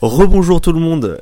Rebonjour 0.00 0.60
tout 0.60 0.70
le 0.70 0.78
monde, 0.78 1.18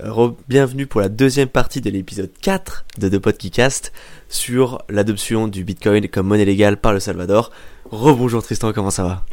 bienvenue 0.50 0.86
pour 0.86 1.00
la 1.00 1.08
deuxième 1.08 1.48
partie 1.48 1.80
de 1.80 1.88
l'épisode 1.88 2.28
4 2.42 2.84
de 2.98 3.08
The 3.08 3.18
Podcast 3.18 3.90
sur 4.28 4.82
l'adoption 4.90 5.48
du 5.48 5.64
Bitcoin 5.64 6.08
comme 6.08 6.26
monnaie 6.26 6.44
légale 6.44 6.76
par 6.76 6.92
le 6.92 7.00
Salvador. 7.00 7.52
Rebonjour 7.90 8.42
Tristan, 8.42 8.74
comment 8.74 8.90
ça 8.90 9.04
va? 9.04 9.24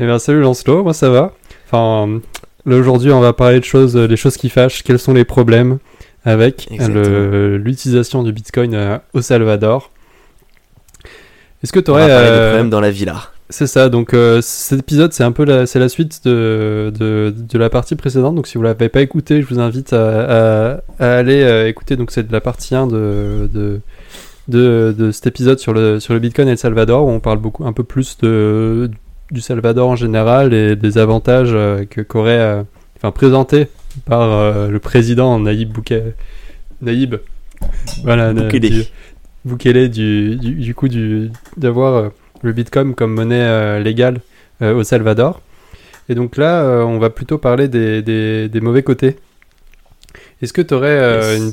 Eh 0.00 0.04
bien 0.04 0.18
salut 0.18 0.42
Lancelot, 0.42 0.82
moi 0.82 0.92
ça 0.92 1.08
va. 1.08 1.32
Enfin, 1.66 2.20
là 2.66 2.76
aujourd'hui 2.76 3.10
on 3.10 3.20
va 3.20 3.32
parler 3.32 3.58
de 3.58 3.64
choses, 3.64 3.94
des 3.94 4.16
choses 4.18 4.36
qui 4.36 4.50
fâchent, 4.50 4.82
quels 4.82 4.98
sont 4.98 5.14
les 5.14 5.24
problèmes 5.24 5.78
avec 6.26 6.68
l'utilisation 6.70 8.22
du 8.22 8.32
Bitcoin 8.32 8.74
euh, 8.74 8.98
au 9.14 9.22
Salvador? 9.22 9.90
Est-ce 11.62 11.72
que 11.72 11.80
tu 11.80 11.90
aurais... 11.90 12.06
des 12.06 12.12
euh, 12.12 12.48
problèmes 12.50 12.68
dans 12.68 12.82
la 12.82 12.90
villa 12.90 13.30
c'est 13.50 13.66
ça, 13.66 13.88
donc 13.88 14.14
euh, 14.14 14.40
cet 14.40 14.80
épisode 14.80 15.12
c'est 15.12 15.24
un 15.24 15.32
peu 15.32 15.44
la, 15.44 15.66
c'est 15.66 15.78
la 15.78 15.88
suite 15.88 16.24
de, 16.24 16.92
de, 16.96 17.34
de, 17.36 17.58
la 17.58 17.68
partie 17.68 17.96
précédente, 17.96 18.34
donc 18.34 18.46
si 18.46 18.56
vous 18.56 18.62
l'avez 18.62 18.88
pas 18.88 19.02
écouté, 19.02 19.42
je 19.42 19.46
vous 19.46 19.58
invite 19.58 19.92
à, 19.92 20.80
à, 20.98 21.12
aller 21.18 21.42
euh, 21.42 21.68
écouter, 21.68 21.96
donc 21.96 22.10
c'est 22.10 22.26
de 22.26 22.32
la 22.32 22.40
partie 22.40 22.74
1 22.74 22.86
de, 22.86 23.50
de, 23.52 23.80
de, 24.48 24.94
de, 24.96 25.10
cet 25.10 25.26
épisode 25.26 25.58
sur 25.58 25.72
le, 25.72 26.00
sur 26.00 26.14
le 26.14 26.20
Bitcoin 26.20 26.48
et 26.48 26.52
le 26.52 26.56
Salvador, 26.56 27.04
où 27.06 27.10
on 27.10 27.20
parle 27.20 27.38
beaucoup, 27.38 27.64
un 27.64 27.72
peu 27.72 27.84
plus 27.84 28.18
de, 28.18 28.90
du 29.30 29.40
Salvador 29.40 29.88
en 29.88 29.96
général 29.96 30.54
et 30.54 30.76
des 30.76 30.98
avantages 30.98 31.50
euh, 31.52 31.84
que 31.84 32.00
qu'aurait, 32.00 32.64
enfin 32.96 33.10
présentés 33.10 33.68
par 34.06 34.68
le 34.68 34.78
président 34.78 35.38
Naïb 35.40 35.72
Bouké, 35.72 36.02
Naïb, 36.80 37.16
voilà, 38.04 38.32
Bukele, 39.44 39.90
du, 39.90 40.36
du, 40.36 40.54
du, 40.54 40.74
coup 40.74 40.88
du, 40.88 41.30
d'avoir 41.56 42.12
le 42.42 42.52
Bitcoin 42.52 42.94
comme 42.94 43.14
monnaie 43.14 43.42
euh, 43.42 43.78
légale 43.78 44.20
euh, 44.62 44.74
au 44.74 44.84
Salvador. 44.84 45.40
Et 46.08 46.14
donc 46.14 46.36
là, 46.36 46.62
euh, 46.62 46.82
on 46.82 46.98
va 46.98 47.10
plutôt 47.10 47.38
parler 47.38 47.68
des, 47.68 48.02
des, 48.02 48.60
mauvais 48.60 48.82
côtés. 48.82 49.16
Est-ce 50.42 50.52
que 50.52 50.62
tu 50.62 50.74
aurais 50.74 51.36
une 51.36 51.52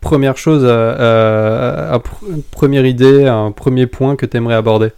première 0.00 0.36
chose, 0.36 0.64
une 0.64 2.42
première 2.50 2.84
idée, 2.86 3.26
un 3.26 3.52
premier 3.52 3.86
point 3.86 4.16
que 4.16 4.26
tu 4.26 4.36
aimerais 4.36 4.56
aborder? 4.56 4.90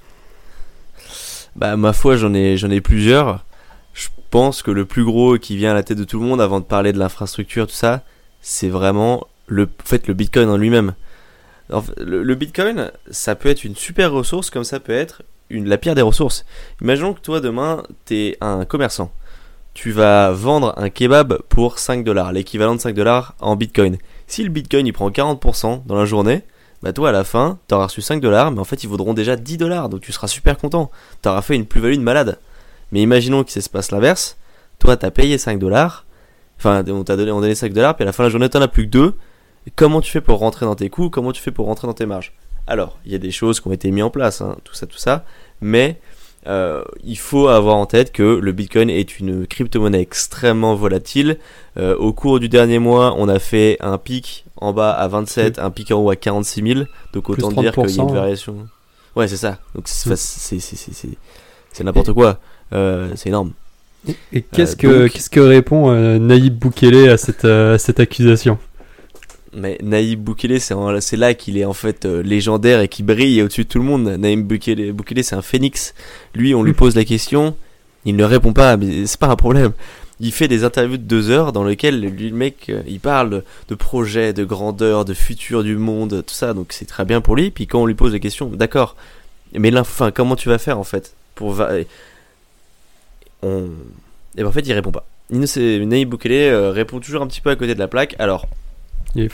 Bah 1.56 1.76
ma 1.76 1.92
foi, 1.92 2.16
j'en 2.16 2.32
ai, 2.32 2.56
j'en 2.56 2.70
ai 2.70 2.80
plusieurs. 2.80 3.44
Je 3.92 4.08
pense 4.30 4.62
que 4.62 4.70
le 4.70 4.86
plus 4.86 5.04
gros 5.04 5.36
qui 5.36 5.56
vient 5.56 5.72
à 5.72 5.74
la 5.74 5.82
tête 5.82 5.98
de 5.98 6.04
tout 6.04 6.18
le 6.18 6.24
monde 6.24 6.40
avant 6.40 6.60
de 6.60 6.64
parler 6.64 6.92
de 6.92 6.98
l'infrastructure, 6.98 7.66
tout 7.66 7.74
ça, 7.74 8.02
c'est 8.40 8.68
vraiment 8.68 9.26
le, 9.46 9.68
fait, 9.84 10.08
le 10.08 10.14
Bitcoin 10.14 10.48
en 10.48 10.56
lui-même 10.56 10.94
le, 11.68 12.34
Bitcoin, 12.34 12.90
ça 13.10 13.34
peut 13.34 13.48
être 13.48 13.64
une 13.64 13.76
super 13.76 14.12
ressource 14.12 14.50
comme 14.50 14.64
ça 14.64 14.80
peut 14.80 14.92
être 14.92 15.22
une, 15.50 15.68
la 15.68 15.78
pire 15.78 15.94
des 15.94 16.02
ressources. 16.02 16.44
Imaginons 16.80 17.14
que 17.14 17.20
toi 17.20 17.40
demain, 17.40 17.82
tu 18.06 18.16
es 18.16 18.38
un 18.40 18.64
commerçant. 18.64 19.12
Tu 19.72 19.90
vas 19.90 20.30
vendre 20.30 20.74
un 20.76 20.88
kebab 20.88 21.38
pour 21.48 21.78
5 21.78 22.04
dollars, 22.04 22.32
l'équivalent 22.32 22.74
de 22.76 22.80
5 22.80 22.94
dollars 22.94 23.34
en 23.40 23.56
Bitcoin. 23.56 23.98
Si 24.26 24.44
le 24.44 24.50
Bitcoin 24.50 24.86
il 24.86 24.92
prend 24.92 25.10
40% 25.10 25.84
dans 25.86 25.96
la 25.96 26.04
journée, 26.04 26.42
bah 26.82 26.92
toi 26.92 27.08
à 27.08 27.12
la 27.12 27.24
fin, 27.24 27.58
tu 27.68 27.74
auras 27.74 27.86
reçu 27.86 28.00
5 28.00 28.20
dollars, 28.20 28.52
mais 28.52 28.60
en 28.60 28.64
fait 28.64 28.84
ils 28.84 28.88
vaudront 28.88 29.14
déjà 29.14 29.36
10 29.36 29.56
dollars, 29.56 29.88
donc 29.88 30.02
tu 30.02 30.12
seras 30.12 30.28
super 30.28 30.58
content. 30.58 30.90
Tu 31.22 31.28
auras 31.28 31.42
fait 31.42 31.56
une 31.56 31.66
plus-value 31.66 31.96
de 31.96 32.00
malade. 32.00 32.38
Mais 32.92 33.00
imaginons 33.02 33.42
que 33.42 33.50
ça 33.50 33.60
se 33.60 33.68
passe 33.68 33.90
l'inverse. 33.90 34.36
Toi, 34.78 34.96
tu 34.96 35.06
as 35.06 35.10
payé 35.10 35.38
5 35.38 35.58
dollars, 35.58 36.04
enfin 36.58 36.84
on 36.88 37.02
t'a 37.02 37.16
donné, 37.16 37.32
on 37.32 37.40
donné 37.40 37.54
5 37.54 37.72
dollars, 37.72 37.96
puis 37.96 38.02
à 38.02 38.06
la 38.06 38.12
fin 38.12 38.22
de 38.22 38.28
la 38.28 38.30
journée, 38.30 38.48
tu 38.48 38.56
as 38.56 38.68
plus 38.68 38.84
que 38.84 38.90
2 38.90 39.14
comment 39.76 40.00
tu 40.00 40.10
fais 40.10 40.20
pour 40.20 40.38
rentrer 40.38 40.66
dans 40.66 40.74
tes 40.74 40.90
coûts, 40.90 41.10
comment 41.10 41.32
tu 41.32 41.42
fais 41.42 41.50
pour 41.50 41.66
rentrer 41.66 41.86
dans 41.86 41.94
tes 41.94 42.06
marges? 42.06 42.32
Alors, 42.66 42.98
il 43.04 43.12
y 43.12 43.14
a 43.14 43.18
des 43.18 43.30
choses 43.30 43.60
qui 43.60 43.68
ont 43.68 43.72
été 43.72 43.90
mises 43.90 44.04
en 44.04 44.10
place, 44.10 44.40
hein, 44.40 44.56
tout 44.64 44.74
ça, 44.74 44.86
tout 44.86 44.98
ça, 44.98 45.24
mais 45.60 45.98
euh, 46.46 46.84
il 47.02 47.16
faut 47.16 47.48
avoir 47.48 47.76
en 47.76 47.86
tête 47.86 48.12
que 48.12 48.22
le 48.22 48.52
Bitcoin 48.52 48.90
est 48.90 49.18
une 49.18 49.46
crypto-monnaie 49.46 50.00
extrêmement 50.00 50.74
volatile. 50.74 51.38
Euh, 51.78 51.96
au 51.96 52.12
cours 52.12 52.38
du 52.40 52.48
dernier 52.48 52.78
mois, 52.78 53.14
on 53.16 53.28
a 53.28 53.38
fait 53.38 53.78
un 53.80 53.98
pic 53.98 54.44
en 54.56 54.72
bas 54.72 54.92
à 54.92 55.08
27, 55.08 55.58
un 55.58 55.70
pic 55.70 55.90
en 55.90 56.00
haut 56.00 56.10
à 56.10 56.16
46 56.16 56.62
000. 56.62 56.80
Donc 57.12 57.30
autant 57.30 57.50
dire 57.50 57.72
qu'il 57.72 57.90
y 57.90 58.00
a 58.00 58.02
une 58.02 58.12
variation. 58.12 58.68
Ouais, 59.16 59.28
c'est 59.28 59.36
ça. 59.36 59.58
Donc 59.74 59.88
c'est 59.88 61.84
n'importe 61.84 62.12
quoi. 62.12 62.38
Euh, 62.72 63.10
c'est 63.14 63.28
énorme. 63.28 63.52
Et 64.32 64.42
qu'est-ce 64.42 64.76
que 64.76 65.06
qu'est-ce 65.08 65.30
que 65.30 65.40
répond 65.40 65.90
Naïb 66.18 66.58
Boukele 66.58 67.08
à 67.08 67.16
cette, 67.16 67.46
à 67.46 67.78
cette 67.78 68.00
accusation? 68.00 68.58
Mais 69.54 69.78
Naïb 69.82 70.20
Boukele, 70.20 70.60
c'est 70.60 71.16
là 71.16 71.34
qu'il 71.34 71.58
est 71.58 71.64
en 71.64 71.72
fait 71.72 72.04
euh, 72.04 72.22
légendaire 72.22 72.80
et 72.80 72.88
qui 72.88 73.02
brille 73.02 73.42
au-dessus 73.42 73.64
de 73.64 73.68
tout 73.68 73.78
le 73.78 73.84
monde. 73.84 74.08
Naïb 74.08 74.46
Boukele, 74.46 75.24
c'est 75.24 75.34
un 75.34 75.42
phénix. 75.42 75.94
Lui, 76.34 76.54
on 76.54 76.62
lui 76.62 76.72
pose 76.72 76.96
la 76.96 77.04
question, 77.04 77.56
il 78.04 78.16
ne 78.16 78.24
répond 78.24 78.52
pas, 78.52 78.76
mais 78.76 79.06
c'est 79.06 79.20
pas 79.20 79.28
un 79.28 79.36
problème. 79.36 79.72
Il 80.20 80.32
fait 80.32 80.48
des 80.48 80.64
interviews 80.64 80.96
de 80.96 81.02
deux 81.02 81.30
heures 81.30 81.52
dans 81.52 81.64
lesquelles 81.64 82.00
lui, 82.00 82.30
le 82.30 82.36
mec, 82.36 82.66
euh, 82.68 82.82
il 82.86 83.00
parle 83.00 83.42
de 83.68 83.74
projets, 83.74 84.32
de 84.32 84.44
grandeur, 84.44 85.04
de 85.04 85.14
futur 85.14 85.64
du 85.64 85.76
monde, 85.76 86.24
tout 86.26 86.34
ça. 86.34 86.54
Donc 86.54 86.72
c'est 86.72 86.86
très 86.86 87.04
bien 87.04 87.20
pour 87.20 87.36
lui. 87.36 87.50
Puis 87.50 87.66
quand 87.66 87.82
on 87.82 87.86
lui 87.86 87.94
pose 87.94 88.12
la 88.12 88.20
question, 88.20 88.46
d'accord, 88.48 88.96
mais 89.52 89.76
enfin, 89.76 90.10
comment 90.10 90.36
tu 90.36 90.48
vas 90.48 90.58
faire 90.58 90.78
en 90.78 90.84
fait 90.84 91.14
pour 91.34 91.60
on... 93.42 93.68
Et 94.36 94.42
ben, 94.42 94.48
en 94.48 94.52
fait, 94.52 94.66
il 94.66 94.72
répond 94.72 94.90
pas. 94.90 95.06
Naïb 95.30 96.08
Boukele 96.08 96.32
euh, 96.32 96.70
répond 96.70 97.00
toujours 97.00 97.22
un 97.22 97.26
petit 97.26 97.40
peu 97.40 97.50
à 97.50 97.56
côté 97.56 97.74
de 97.74 97.78
la 97.78 97.88
plaque. 97.88 98.16
Alors, 98.18 98.46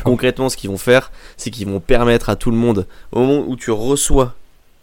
Concrètement, 0.04 0.48
ce 0.48 0.56
qu'ils 0.56 0.70
vont 0.70 0.78
faire, 0.78 1.10
c'est 1.36 1.50
qu'ils 1.50 1.66
vont 1.66 1.80
permettre 1.80 2.28
à 2.28 2.36
tout 2.36 2.50
le 2.50 2.56
monde, 2.56 2.86
au 3.12 3.20
moment 3.20 3.44
où 3.46 3.56
tu 3.56 3.70
reçois 3.70 4.34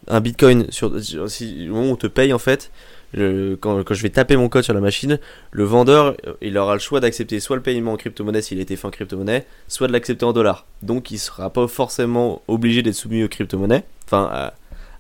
un 0.08 0.22
bitcoin, 0.22 0.66
sur, 0.70 0.92
au 0.92 1.74
moment 1.74 1.90
où 1.90 1.94
on 1.94 1.96
te 1.96 2.08
paye 2.08 2.34
en 2.34 2.40
fait, 2.40 2.72
quand, 3.14 3.94
je 3.94 4.02
vais 4.02 4.10
taper 4.10 4.36
mon 4.36 4.50
code 4.50 4.64
sur 4.64 4.74
la 4.74 4.82
machine, 4.82 5.20
le 5.52 5.64
vendeur, 5.64 6.16
il 6.42 6.58
aura 6.58 6.74
le 6.74 6.80
choix 6.80 7.00
d'accepter 7.00 7.40
soit 7.40 7.56
le 7.56 7.62
paiement 7.62 7.94
en 7.94 7.98
crypto-monnaie 7.98 8.42
s'il 8.42 8.60
a 8.60 8.62
été 8.62 8.76
fait 8.76 8.88
en 8.88 8.92
crypto-monnaie, 8.92 9.46
soit 9.68 9.88
de 9.88 9.94
l'accepter 9.94 10.26
en 10.26 10.34
dollars. 10.34 10.66
Donc 10.82 11.12
il 11.12 11.18
sera 11.18 11.50
pas 11.50 11.68
forcément 11.68 12.42
obligé 12.48 12.82
d'être 12.82 12.96
soumis 12.96 13.24
aux 13.24 13.30
crypto-monnaies, 13.30 13.84
enfin 14.06 14.30
à, 14.32 14.54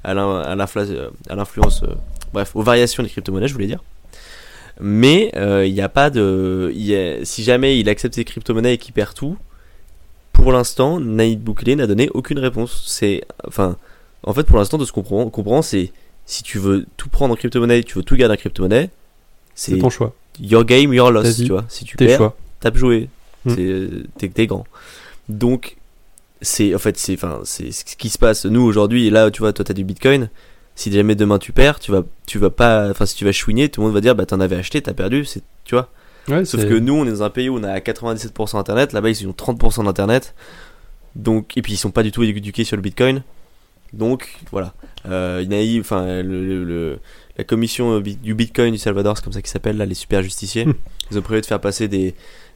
à 0.03 0.55
l'influence, 0.55 1.83
euh, 1.83 1.95
bref, 2.33 2.55
aux 2.55 2.61
variations 2.61 3.03
des 3.03 3.09
crypto-monnaies, 3.09 3.47
je 3.47 3.53
voulais 3.53 3.67
dire. 3.67 3.83
Mais 4.79 5.31
euh, 5.35 5.65
il 5.65 5.73
n'y 5.73 5.81
a 5.81 5.89
pas 5.89 6.09
de. 6.09 6.71
si 7.23 7.43
jamais 7.43 7.79
il 7.79 7.89
accepte 7.89 8.15
ses 8.15 8.23
crypto-monnaies 8.23 8.75
et 8.75 8.77
qu'il 8.77 8.93
perd 8.93 9.13
tout, 9.13 9.37
pour 10.37 10.51
l'instant, 10.51 10.99
Naïd 10.99 11.41
Boukele 11.41 11.75
n'a 11.75 11.87
donné 11.87 12.09
aucune 12.13 12.37
réponse. 12.37 12.83
C'est, 12.85 13.23
enfin, 13.47 13.75
en 14.23 14.33
fait, 14.33 14.43
pour 14.43 14.57
l'instant, 14.57 14.77
de 14.77 14.85
ce 14.85 14.91
qu'on 14.91 15.01
comprend, 15.01 15.61
c'est 15.63 15.91
si 16.25 16.43
tu 16.43 16.59
veux 16.59 16.85
tout 16.95 17.09
prendre 17.09 17.33
en 17.33 17.37
crypto-monnaie, 17.37 17.83
tu 17.83 17.95
veux 17.95 18.03
tout 18.03 18.15
garder 18.15 18.33
en 18.33 18.37
crypto-monnaie, 18.37 18.89
c'est 19.55 19.77
ton 19.79 19.89
choix. 19.89 20.13
Your 20.39 20.63
game, 20.63 20.93
your 20.93 21.11
loss, 21.11 21.37
tu 21.37 21.47
vois. 21.47 21.65
Si 21.69 21.85
tu 21.85 21.97
perds, 21.97 22.33
t'as 22.59 22.71
joué. 22.73 23.09
Hmm. 23.45 23.55
T'es 24.17 24.47
grand. 24.47 24.65
Donc, 25.27 25.77
c'est 26.41 26.75
en 26.75 26.79
fait, 26.79 26.97
c'est 26.97 27.15
enfin, 27.15 27.41
c'est 27.43 27.71
ce 27.71 27.95
qui 27.95 28.09
se 28.09 28.19
passe. 28.19 28.45
Nous 28.45 28.61
aujourd'hui, 28.61 29.09
là, 29.09 29.31
tu 29.31 29.39
vois, 29.39 29.53
toi, 29.53 29.65
t'as 29.65 29.73
du 29.73 29.83
Bitcoin. 29.83 30.29
Si 30.75 30.91
jamais 30.91 31.15
demain 31.15 31.39
tu 31.39 31.51
perds, 31.51 31.79
tu 31.79 31.91
vas, 31.91 32.03
tu 32.27 32.37
vas 32.37 32.51
pas, 32.51 32.91
enfin, 32.91 33.07
si 33.07 33.15
tu 33.15 33.25
vas 33.25 33.31
chouiner, 33.31 33.69
tout 33.69 33.81
le 33.81 33.87
monde 33.87 33.95
va 33.95 34.01
dire, 34.01 34.13
bah, 34.13 34.27
t'en 34.27 34.39
avais 34.39 34.57
acheté, 34.57 34.79
t'as 34.79 34.93
perdu, 34.93 35.25
c'est, 35.25 35.41
tu 35.65 35.73
vois. 35.73 35.89
Sauf 36.27 36.65
que 36.65 36.77
nous, 36.77 36.93
on 36.93 37.05
est 37.05 37.11
dans 37.11 37.23
un 37.23 37.29
pays 37.29 37.49
où 37.49 37.57
on 37.57 37.63
a 37.63 37.79
97% 37.79 38.57
internet, 38.57 38.93
là-bas 38.93 39.09
ils 39.09 39.27
ont 39.27 39.31
30% 39.31 39.85
d'internet. 39.85 40.33
Donc, 41.15 41.57
et 41.57 41.61
puis 41.61 41.73
ils 41.73 41.77
sont 41.77 41.91
pas 41.91 42.03
du 42.03 42.11
tout 42.11 42.23
éduqués 42.23 42.63
sur 42.63 42.75
le 42.75 42.81
bitcoin. 42.81 43.23
Donc 43.93 44.37
voilà. 44.51 44.73
Euh, 45.07 45.43
enfin, 45.79 46.21
le, 46.21 46.99
la 47.37 47.43
commission 47.43 47.99
du 47.99 48.33
bitcoin 48.33 48.73
du 48.73 48.77
Salvador, 48.77 49.17
c'est 49.17 49.23
comme 49.23 49.33
ça 49.33 49.41
qu'ils 49.41 49.49
s'appellent, 49.49 49.77
là, 49.77 49.85
les 49.85 49.95
super 49.95 50.21
justiciers. 50.21 50.65
Hmm. 50.65 50.73
Ils 51.11 51.17
ont 51.17 51.21
prévu 51.21 51.41
de 51.41 51.45
faire 51.45 51.61
passer 51.61 51.87
des, 51.87 52.13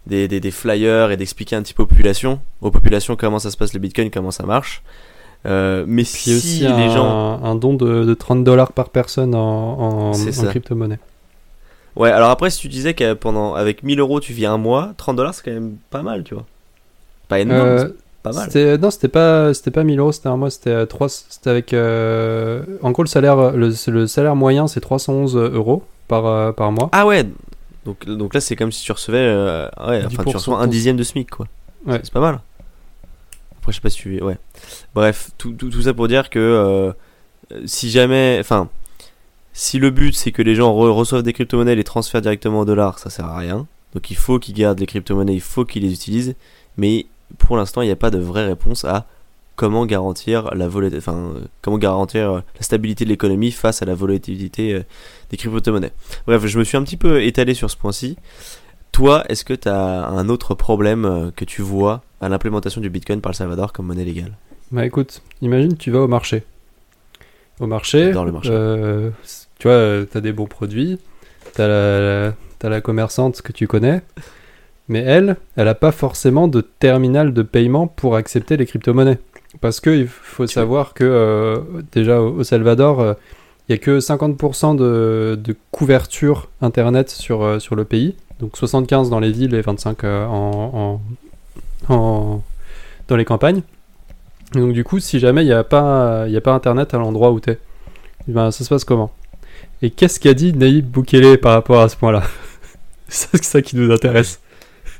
des, 0.08 0.28
des, 0.28 0.52
flyers 0.52 1.12
et 1.12 1.18
d'expliquer 1.18 1.56
un 1.56 1.62
petit 1.62 1.74
peu 1.74 1.84
aux 1.84 1.88
populations, 1.88 2.40
aux 2.62 2.72
populations 2.72 3.16
comment 3.16 3.40
ça 3.40 3.52
se 3.52 3.58
passe 3.58 3.74
le 3.74 3.80
bitcoin, 3.80 4.12
comment 4.12 4.32
ça 4.32 4.46
marche. 4.46 4.84
Euh, 5.46 5.86
mais 5.88 6.04
si 6.04 6.36
aussi 6.36 6.60
les 6.60 6.68
un, 6.68 6.94
gens. 6.94 7.44
Un 7.44 7.56
don 7.56 7.74
de, 7.74 8.04
de 8.04 8.14
30 8.14 8.44
dollars 8.44 8.74
par 8.74 8.90
personne 8.90 9.34
en, 9.34 10.12
en, 10.12 10.12
en 10.12 10.46
crypto-monnaie. 10.46 11.00
Ouais, 11.96 12.10
alors 12.10 12.30
après, 12.30 12.50
si 12.50 12.60
tu 12.60 12.68
disais 12.68 12.94
que 12.94 13.14
pendant 13.14 13.54
avec 13.54 13.84
1000 13.84 14.00
euros 14.00 14.20
tu 14.20 14.34
vis 14.34 14.46
un 14.46 14.58
mois, 14.58 14.94
30 14.98 15.16
dollars 15.16 15.34
c'est 15.34 15.44
quand 15.44 15.52
même 15.52 15.76
pas 15.90 16.02
mal, 16.02 16.24
tu 16.24 16.34
vois. 16.34 16.46
Pas 17.28 17.40
énorme, 17.40 17.68
euh, 17.68 17.90
pas 18.24 18.32
mal. 18.32 18.50
Non, 18.80 18.92
c'était 18.92 19.08
pas, 19.10 19.54
c'était 19.54 19.72
pas 19.72 19.84
1000 19.84 20.00
euros, 20.00 20.12
c'était 20.12 20.30
un 20.30 20.38
mois, 20.38 20.50
c'était 20.50 20.86
3, 20.86 21.10
c'était 21.10 21.50
avec. 21.50 21.74
Euh, 21.74 22.64
en 22.82 22.92
gros, 22.92 23.04
le 23.04 23.10
salaire, 23.10 23.52
le, 23.52 23.74
le 23.88 24.08
salaire 24.08 24.36
moyen 24.36 24.68
c'est 24.68 24.80
311 24.80 25.36
euros 25.36 25.84
par, 26.08 26.26
euh, 26.26 26.52
par 26.54 26.72
mois. 26.72 26.90
Ah 26.94 27.06
ouais, 27.06 27.26
donc, 27.86 28.06
donc 28.06 28.34
là 28.34 28.40
c'est 28.40 28.56
comme 28.56 28.72
si 28.72 28.84
tu 28.84 28.92
recevais. 28.92 29.28
ouais, 29.88 30.04
enfin 30.06 30.24
tu 30.24 30.36
reçois 30.36 30.60
un 30.60 30.68
dixième 30.68 30.96
de 30.96 31.04
SMIC 31.04 31.30
quoi. 31.30 31.48
Ouais. 31.86 32.00
C'est 32.04 32.14
pas 32.14 32.22
mal. 32.22 32.40
Après, 33.60 33.74
je 33.74 33.78
sais 33.78 33.82
pas 33.82 33.90
si 33.90 33.98
tu. 33.98 34.24
Ouais. 34.24 34.38
Bref, 34.96 35.32
tout, 35.38 35.52
tout, 35.54 35.70
tout 35.70 35.82
ça 35.82 35.94
pour 35.94 36.08
dire 36.08 36.30
que 36.30 36.94
si 37.66 37.90
jamais. 37.90 38.38
Enfin 38.40 38.70
si 39.54 39.80
le 39.80 39.90
but 39.90 40.16
c'est 40.16 40.32
que 40.32 40.42
les 40.42 40.56
gens 40.56 40.74
reçoivent 40.74 41.24
des 41.24 41.34
crypto-monnaies 41.34 41.74
et 41.74 41.76
les 41.76 41.84
transfèrent 41.84 42.22
directement 42.22 42.62
en 42.62 42.66
dollars, 42.66 43.00
ça 43.00 43.10
sert 43.10 43.26
à 43.26 43.38
rien. 43.38 43.68
Donc 43.94 44.10
il 44.12 44.18
faut 44.18 44.40
qu'ils 44.40 44.56
gardent 44.56 44.80
les 44.80 44.86
crypto-monnaies, 44.86 45.34
il 45.34 45.42
faut 45.42 45.66
qu'ils 45.66 45.84
les 45.84 45.94
utilisent. 45.94 46.36
Mais 46.78 47.06
pour 47.38 47.58
l'instant, 47.58 47.82
il 47.82 47.86
n'y 47.86 47.92
a 47.92 47.98
pas 47.98 48.12
de 48.12 48.20
vraie 48.20 48.46
réponse 48.46 48.86
à 48.86 49.06
comment 49.56 49.86
garantir 49.86 50.56
la 50.56 50.68
enfin, 50.68 51.34
comment 51.62 51.78
garantir 51.78 52.32
la 52.34 52.62
stabilité 52.62 53.04
de 53.06 53.10
l'économie 53.10 53.52
face 53.52 53.82
à 53.82 53.86
la 53.86 53.94
volatilité 53.94 54.74
euh, 54.74 54.84
des 55.30 55.38
crypto-monnaies. 55.38 55.92
Bref, 56.26 56.46
je 56.46 56.58
me 56.58 56.64
suis 56.64 56.78
un 56.78 56.84
petit 56.84 56.98
peu 56.98 57.24
étalé 57.24 57.54
sur 57.54 57.70
ce 57.70 57.78
point-ci 57.78 58.18
Toi, 58.92 59.24
est-ce 59.30 59.46
que 59.46 59.54
tu 59.54 59.68
as 59.68 60.08
un 60.08 60.30
autre 60.30 60.56
problème 60.56 61.06
euh, 61.06 61.32
que 61.36 61.46
tu 61.46 61.62
vois 61.62 62.02
à 62.22 62.30
l'implémentation 62.30 62.82
du 62.82 62.90
Bitcoin 62.90 63.22
par 63.22 63.34
le 63.34 63.36
Salvador 63.36 63.74
comme 63.74 63.88
monnaie 63.88 64.06
légale? 64.06 64.38
Bah 64.72 64.86
écoute, 64.86 65.22
imagine 65.42 65.76
tu 65.76 65.92
vas 65.92 66.00
au 66.00 66.08
marché. 66.08 66.44
Au 67.62 67.68
marché, 67.68 68.06
J'adore 68.08 68.26
le 68.26 68.32
marché. 68.34 68.50
euh, 68.52 69.10
tu 69.60 69.68
vois, 69.70 70.06
tu 70.12 70.18
as 70.18 70.22
des 70.22 70.34
bons 70.34 70.48
produits, 70.48 70.98
tu 71.56 71.62
as 71.62 71.68
la, 71.68 72.34
t'as 72.60 72.70
la 72.70 72.82
commerçante 72.82 73.42
que 73.42 73.52
tu 73.54 73.68
connais, 73.68 74.02
mais 74.90 75.00
elle, 75.00 75.38
elle 75.56 75.66
n'a 75.66 75.76
pas 75.76 75.92
forcément 75.92 76.48
de 76.48 76.60
terminal 76.62 77.34
de 77.34 77.42
paiement 77.44 77.88
pour 77.88 78.16
accepter 78.16 78.58
les 78.58 78.66
crypto-monnaies. 78.66 79.20
Parce 79.62 79.80
qu'il 79.80 80.08
faut 80.08 80.46
Tu- 80.48 80.54
savoir 80.54 80.94
que 80.94 81.04
euh, 81.04 81.58
déjà 81.92 82.22
au 82.22 82.40
au 82.40 82.44
Salvador, 82.44 83.00
euh, 83.00 83.14
il 83.70 83.74
n'y 83.74 83.76
a 83.76 83.78
que 83.78 84.00
50% 84.00 84.76
de, 84.76 85.40
de 85.42 85.56
couverture 85.72 86.50
Internet 86.62 87.10
sur, 87.10 87.62
sur 87.62 87.76
le 87.76 87.86
pays. 87.86 88.16
Donc 88.40 88.58
75 88.58 89.10
dans 89.12 89.20
les 89.20 89.32
villes 89.32 89.54
et 89.54 89.62
25 89.62 90.04
euh, 90.04 90.26
en, 90.26 91.00
en- 91.90 91.94
en- 91.94 92.44
dans 93.08 93.16
les 93.16 93.26
campagnes. 93.26 93.62
Donc 94.54 94.74
du 94.74 94.84
coup, 94.84 95.00
si 95.00 95.20
jamais 95.20 95.44
il 95.44 95.48
n'y 95.48 95.54
a, 95.54 95.64
pas- 95.64 96.26
il 96.28 96.34
y 96.34 96.38
a 96.38 96.42
pas 96.42 96.54
Internet 96.54 96.94
à 96.94 96.98
l'endroit 96.98 97.32
où 97.32 97.40
tu 97.40 97.52
es, 97.52 97.60
ben, 98.28 98.52
ça 98.52 98.64
se 98.64 98.70
passe 98.70 98.84
comment? 98.84 99.12
Et 99.82 99.90
qu'est-ce 99.92 100.20
qu'a 100.20 100.34
dit 100.34 100.54
Naïb 100.54 100.86
Boukele 100.90 101.38
par 101.40 101.54
rapport 101.54 101.82
à 101.82 101.90
ce 101.90 101.96
point-là? 101.96 102.24
C'est 103.08 103.44
ça 103.44 103.62
qui 103.62 103.76
nous 103.78 103.92
intéresse. 103.92 104.40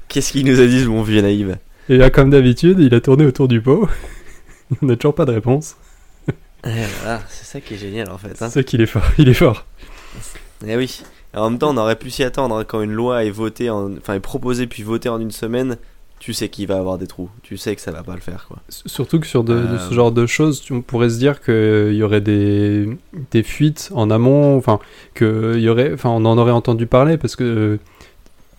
Qu'est-ce 0.08 0.32
qu'il 0.34 0.46
nous 0.46 0.60
a 0.60 0.66
dit, 0.66 0.82
ce 0.82 0.88
bon 0.88 1.02
vieux 1.04 1.22
naïf 1.22 1.48
Et 1.88 1.98
là, 1.98 2.10
comme 2.10 2.30
d'habitude, 2.30 2.80
il 2.80 2.94
a 2.94 3.00
tourné 3.00 3.26
autour 3.26 3.48
du 3.48 3.62
pot. 3.62 3.88
On 4.82 4.86
n'a 4.86 4.96
toujours 4.96 5.16
pas 5.16 5.26
de 5.26 5.32
réponse. 5.32 5.76
Eh, 6.66 6.70
voilà, 7.02 7.22
C'est 7.30 7.46
ça 7.46 7.60
qui 7.62 7.74
est 7.74 7.78
génial 7.78 8.10
en 8.12 8.18
fait. 8.18 8.30
hein. 8.30 8.36
C'est 8.48 8.50
ça 8.50 8.64
qu'il 8.64 8.82
est 8.82 8.86
fort. 8.86 9.04
Il 9.18 9.28
est 9.30 9.34
fort. 9.34 9.66
Eh 10.68 10.76
oui. 10.78 11.02
En 11.34 11.50
même 11.50 11.60
temps, 11.60 11.72
on 11.74 11.78
aurait 11.78 11.96
pu 11.96 12.10
s'y 12.10 12.24
attendre 12.24 12.56
hein, 12.58 12.66
quand 12.68 12.82
une 12.82 12.92
loi 12.92 13.24
est 13.24 13.32
votée, 13.32 13.70
en... 13.70 13.94
enfin 13.98 14.14
est 14.16 14.20
proposée 14.20 14.68
puis 14.68 14.84
votée 14.84 15.10
en 15.10 15.20
une 15.20 15.32
semaine. 15.32 15.78
Tu 16.24 16.34
sais 16.34 16.50
qu'il 16.50 16.68
va 16.68 16.78
avoir 16.78 17.00
des 17.00 17.08
trous. 17.08 17.30
Tu 17.42 17.58
sais 17.58 17.76
que 17.76 17.82
ça 17.82 17.90
va 17.92 18.04
pas 18.04 18.14
le 18.14 18.22
faire 18.22 18.46
quoi. 18.48 18.60
Surtout 18.70 19.20
que 19.20 19.26
sur 19.26 19.44
de, 19.44 19.54
de 19.56 19.60
Euh. 19.60 19.80
ce 19.90 19.94
genre 19.96 20.12
de 20.12 20.28
choses, 20.28 20.62
tu- 20.62 20.72
on 20.74 20.82
pourrait 20.84 21.10
se 21.10 21.18
dire 21.18 21.42
qu'il 21.42 21.96
y 21.96 22.04
aurait 22.04 22.22
des, 22.22 22.88
des 23.32 23.42
fuites 23.42 23.90
en 23.96 24.12
amont, 24.12 24.56
enfin, 24.56 24.78
y 25.20 25.68
aurait, 25.68 25.92
enfin, 25.94 26.10
on 26.12 26.24
en 26.26 26.38
aurait 26.38 26.52
entendu 26.52 26.86
parler 26.86 27.18
parce 27.18 27.36
que 27.36 27.80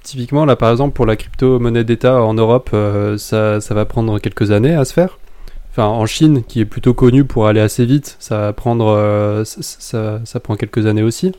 typiquement, 0.03 0.44
là 0.44 0.56
par 0.56 0.73
exemple, 0.73 0.94
pour 0.94 1.06
la 1.06 1.14
crypto-monnaie 1.14 1.85
d'État 1.85 2.20
en 2.20 2.35
Europe, 2.35 2.70
euh, 2.75 3.17
ça, 3.17 3.61
ça 3.61 3.75
va 3.75 3.85
prendre 3.85 4.19
quelques 4.19 4.50
années 4.50 4.75
à 4.75 4.85
se 4.85 4.93
faire. 4.93 5.19
Enfin, 5.70 5.87
en 5.87 6.05
Chine, 6.05 6.43
qui 6.43 6.61
est 6.61 6.64
plutôt 6.67 6.94
connu 6.94 7.25
pour 7.25 7.47
aller 7.47 7.61
assez 7.61 7.87
vite, 7.87 8.17
ça 8.19 8.38
va 8.38 8.53
prendre, 8.53 8.88
euh, 8.88 9.44
ça, 9.44 9.62
ça, 9.62 10.20
ça 10.25 10.41
prend 10.41 10.56
quelques 10.56 10.87
années 10.87 11.05
aussi. 11.05 11.32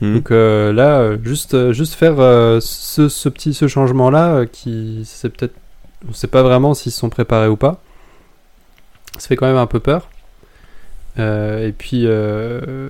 Hmm. 0.00 0.14
Donc 0.14 0.30
euh, 0.30 0.72
là, 0.72 0.98
euh, 1.00 1.16
juste, 1.24 1.54
euh, 1.54 1.72
juste 1.72 1.94
faire 1.94 2.16
euh, 2.18 2.58
ce, 2.60 3.08
ce 3.08 3.28
petit 3.28 3.54
ce 3.54 3.68
changement 3.68 4.10
là, 4.10 4.44
qui 4.46 5.02
c'est 5.04 5.28
peut-être, 5.30 5.54
on 6.08 6.12
sait 6.12 6.26
pas 6.26 6.42
vraiment 6.42 6.74
s'ils 6.74 6.92
se 6.92 6.98
sont 6.98 7.10
préparés 7.10 7.48
ou 7.48 7.56
pas. 7.56 7.80
Ça 9.18 9.28
fait 9.28 9.36
quand 9.36 9.46
même 9.46 9.56
un 9.56 9.66
peu 9.66 9.80
peur. 9.80 10.08
Euh, 11.20 11.68
et 11.68 11.72
puis, 11.72 12.02
euh, 12.06 12.88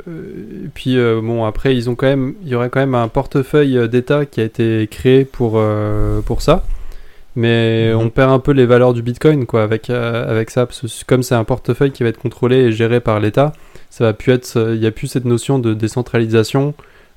et 0.64 0.68
puis 0.72 0.96
euh, 0.96 1.20
bon 1.22 1.44
après 1.44 1.76
ils 1.76 1.90
ont 1.90 1.94
quand 1.94 2.06
même, 2.06 2.34
il 2.42 2.48
y 2.48 2.54
aurait 2.54 2.70
quand 2.70 2.80
même 2.80 2.94
un 2.94 3.08
portefeuille 3.08 3.76
euh, 3.76 3.86
d'État 3.86 4.24
qui 4.24 4.40
a 4.40 4.44
été 4.44 4.88
créé 4.90 5.26
pour 5.26 5.54
euh, 5.56 6.22
pour 6.22 6.40
ça. 6.40 6.64
Mais 7.36 7.92
Mhm. 7.92 7.98
on 8.00 8.10
perd 8.10 8.30
un 8.30 8.38
peu 8.38 8.52
les 8.52 8.64
valeurs 8.64 8.94
du 8.94 9.02
Bitcoin 9.02 9.44
quoi 9.44 9.62
avec 9.62 9.90
euh, 9.90 10.30
avec 10.30 10.50
ça 10.50 10.64
parce 10.66 10.80
que 10.80 10.86
comme 11.06 11.22
c'est 11.22 11.34
un 11.34 11.44
portefeuille 11.44 11.90
qui 11.92 12.02
va 12.02 12.08
être 12.08 12.18
contrôlé 12.20 12.56
et 12.56 12.72
géré 12.72 13.00
par 13.00 13.20
l'État, 13.20 13.52
ça 13.90 14.04
va 14.04 14.12
plus 14.14 14.32
être, 14.32 14.56
euh, 14.56 14.74
il 14.74 14.82
y 14.82 14.86
a 14.86 14.90
plus 14.90 15.08
cette 15.08 15.24
notion 15.26 15.58
de 15.58 15.74
décentralisation 15.74 16.74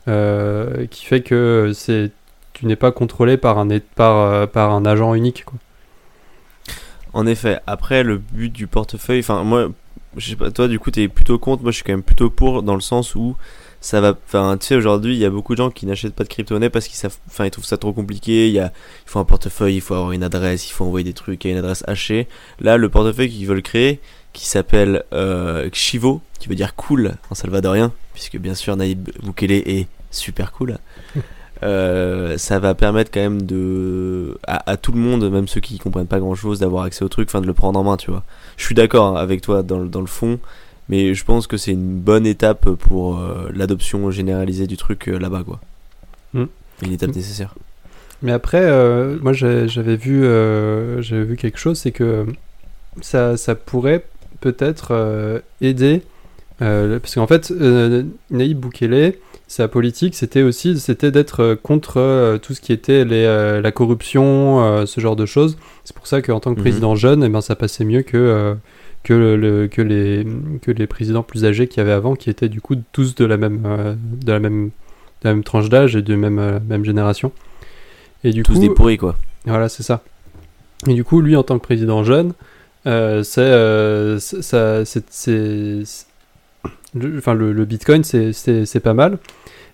euh, 0.07 0.85
qui 0.87 1.05
fait 1.05 1.21
que 1.21 1.71
c'est 1.73 2.11
tu 2.53 2.65
n'es 2.65 2.75
pas 2.75 2.91
contrôlé 2.91 3.37
par 3.37 3.59
un 3.59 3.67
par, 3.95 4.17
euh, 4.17 4.47
par 4.47 4.71
un 4.71 4.85
agent 4.85 5.13
unique 5.13 5.45
quoi. 5.45 5.59
En 7.13 7.25
effet, 7.25 7.59
après 7.65 8.03
le 8.03 8.17
but 8.17 8.51
du 8.51 8.67
portefeuille, 8.67 9.19
enfin 9.19 9.43
moi, 9.43 9.69
je 10.17 10.29
sais 10.29 10.35
pas, 10.35 10.51
toi 10.51 10.67
du 10.67 10.79
coup 10.79 10.91
t'es 10.91 11.07
plutôt 11.07 11.39
contre, 11.39 11.63
moi 11.63 11.71
je 11.71 11.77
suis 11.77 11.83
quand 11.83 11.93
même 11.93 12.03
plutôt 12.03 12.29
pour 12.29 12.63
dans 12.63 12.75
le 12.75 12.81
sens 12.81 13.15
où 13.15 13.35
ça 13.79 14.01
va, 14.01 14.15
enfin 14.25 14.57
tu 14.59 14.67
sais 14.67 14.75
aujourd'hui 14.75 15.15
il 15.15 15.19
y 15.19 15.25
a 15.25 15.29
beaucoup 15.29 15.53
de 15.53 15.57
gens 15.57 15.69
qui 15.69 15.85
n'achètent 15.85 16.15
pas 16.15 16.23
de 16.23 16.29
crypto-monnaie 16.29 16.69
parce 16.69 16.87
qu'ils 16.87 17.09
enfin 17.27 17.45
ils 17.45 17.51
trouvent 17.51 17.65
ça 17.65 17.77
trop 17.77 17.93
compliqué, 17.93 18.47
il 18.47 18.53
y 18.53 18.59
a, 18.59 18.71
il 19.05 19.09
faut 19.09 19.19
un 19.19 19.25
portefeuille, 19.25 19.75
il 19.75 19.81
faut 19.81 19.93
avoir 19.93 20.11
une 20.11 20.23
adresse, 20.23 20.69
il 20.69 20.73
faut 20.73 20.85
envoyer 20.85 21.03
des 21.03 21.13
trucs 21.13 21.45
à 21.45 21.49
une 21.49 21.57
adresse 21.57 21.83
hachée. 21.87 22.27
Là 22.59 22.77
le 22.77 22.89
portefeuille 22.89 23.29
qu'ils 23.29 23.47
veulent 23.47 23.61
créer, 23.61 23.99
qui 24.33 24.45
s'appelle 24.45 25.03
euh, 25.13 25.69
Chivo, 25.73 26.21
qui 26.39 26.49
veut 26.49 26.55
dire 26.55 26.75
cool 26.75 27.15
en 27.29 27.35
salvadorien, 27.35 27.91
puisque 28.13 28.37
bien 28.37 28.55
sûr 28.55 28.75
Naïb 28.75 29.09
Bukele 29.23 29.51
est 29.51 29.87
super 30.11 30.51
cool. 30.51 30.77
Euh, 31.63 32.37
ça 32.37 32.59
va 32.59 32.75
permettre 32.75 33.09
quand 33.11 33.19
même 33.19 33.41
de 33.41 34.37
à, 34.45 34.69
à 34.71 34.77
tout 34.77 34.91
le 34.91 34.99
monde, 34.99 35.27
même 35.31 35.47
ceux 35.47 35.59
qui 35.59 35.79
comprennent 35.79 36.05
pas 36.07 36.19
grand 36.19 36.35
chose, 36.35 36.59
d'avoir 36.59 36.83
accès 36.83 37.03
au 37.03 37.09
truc, 37.09 37.29
enfin 37.29 37.41
de 37.41 37.47
le 37.47 37.53
prendre 37.53 37.79
en 37.79 37.83
main, 37.83 37.97
tu 37.97 38.11
vois. 38.11 38.23
Je 38.57 38.63
suis 38.65 38.75
d'accord 38.75 39.17
hein, 39.17 39.19
avec 39.19 39.41
toi 39.41 39.63
dans, 39.63 39.79
le- 39.79 39.87
dans 39.89 40.01
le 40.01 40.05
fond, 40.07 40.39
mais 40.87 41.15
je 41.15 41.25
pense 41.25 41.47
que 41.47 41.57
c'est 41.57 41.71
une 41.71 41.97
bonne 41.99 42.27
étape 42.27 42.69
pour 42.69 43.17
euh, 43.17 43.49
l'adoption 43.55 44.11
généralisée 44.11 44.67
du 44.67 44.77
truc 44.77 45.07
euh, 45.09 45.17
là-bas, 45.17 45.43
quoi. 45.43 45.59
Mm. 46.33 46.43
Une 46.83 46.91
étape 46.93 47.15
nécessaire. 47.15 47.55
Mais 48.21 48.31
après, 48.31 48.61
moi 49.21 49.33
j'avais 49.33 49.95
vu, 49.95 50.21
j'avais 51.01 51.23
vu 51.23 51.35
quelque 51.37 51.57
chose, 51.59 51.77
c'est 51.79 51.91
que 51.91 52.25
ça, 53.01 53.35
ça 53.37 53.55
pourrait 53.55 54.05
peut-être 54.41 55.41
aider, 55.61 56.01
parce 56.59 57.13
qu'en 57.15 57.27
fait, 57.27 57.51
Naïb 58.31 58.59
Boukele, 58.59 59.13
sa 59.47 59.67
politique, 59.67 60.13
c'était 60.15 60.41
aussi, 60.43 60.77
c'était 60.79 61.09
d'être 61.11 61.41
euh, 61.41 61.55
contre 61.55 61.97
euh, 61.97 62.37
tout 62.37 62.53
ce 62.53 62.59
qui 62.61 62.73
était 62.73 63.05
les, 63.05 63.23
euh, 63.25 63.61
la 63.61 63.71
corruption, 63.71 64.85
ce 64.85 64.99
genre 65.01 65.15
de 65.15 65.25
choses. 65.25 65.57
C'est 65.83 65.95
pour 65.95 66.07
ça 66.07 66.21
qu'en 66.21 66.39
tant 66.39 66.53
que 66.53 66.59
Mhm. 66.59 66.63
président 66.65 66.95
jeune, 66.95 67.23
eh 67.23 67.29
ben, 67.29 67.41
ça 67.41 67.55
passait 67.55 67.85
mieux 67.85 68.01
que 68.01 68.55
que, 69.03 69.13
le, 69.13 69.67
que 69.67 69.81
les 69.81 70.27
que 70.61 70.69
les 70.71 70.85
présidents 70.85 71.23
plus 71.23 71.45
âgés 71.45 71.67
qu'il 71.69 71.77
y 71.77 71.81
avait 71.81 71.93
avant, 71.93 72.15
qui 72.15 72.29
étaient 72.29 72.49
du 72.49 72.59
coup 72.59 72.75
tous 72.91 73.15
de 73.15 73.23
la 73.23 73.37
même 73.37 73.61
de 74.21 74.31
la 74.33 74.39
même 74.39 74.65
de 74.67 75.29
la 75.29 75.33
même 75.33 75.43
tranche 75.43 75.69
d'âge 75.69 75.95
et 75.95 76.01
de 76.01 76.15
même 76.15 76.59
même 76.67 76.83
génération. 76.83 77.31
Et 78.25 78.31
du 78.31 78.43
Tous 78.43 78.53
coup, 78.55 78.59
des 78.59 78.69
pourris, 78.69 78.97
quoi. 78.97 79.15
voilà, 79.45 79.69
c'est 79.69 79.83
ça. 79.83 80.01
Et 80.87 80.93
du 80.93 81.03
coup, 81.05 81.21
lui, 81.21 81.35
en 81.37 81.43
tant 81.43 81.57
que 81.57 81.63
président 81.63 82.03
jeune, 82.03 82.33
euh, 82.85 83.23
c'est, 83.23 83.41
euh, 83.41 84.19
c'est- 84.19 84.85
le, 86.95 87.17
enfin, 87.17 87.33
le, 87.33 87.51
le 87.53 87.65
Bitcoin, 87.65 88.03
c'est, 88.03 88.79
pas 88.83 88.93
mal. 88.93 89.17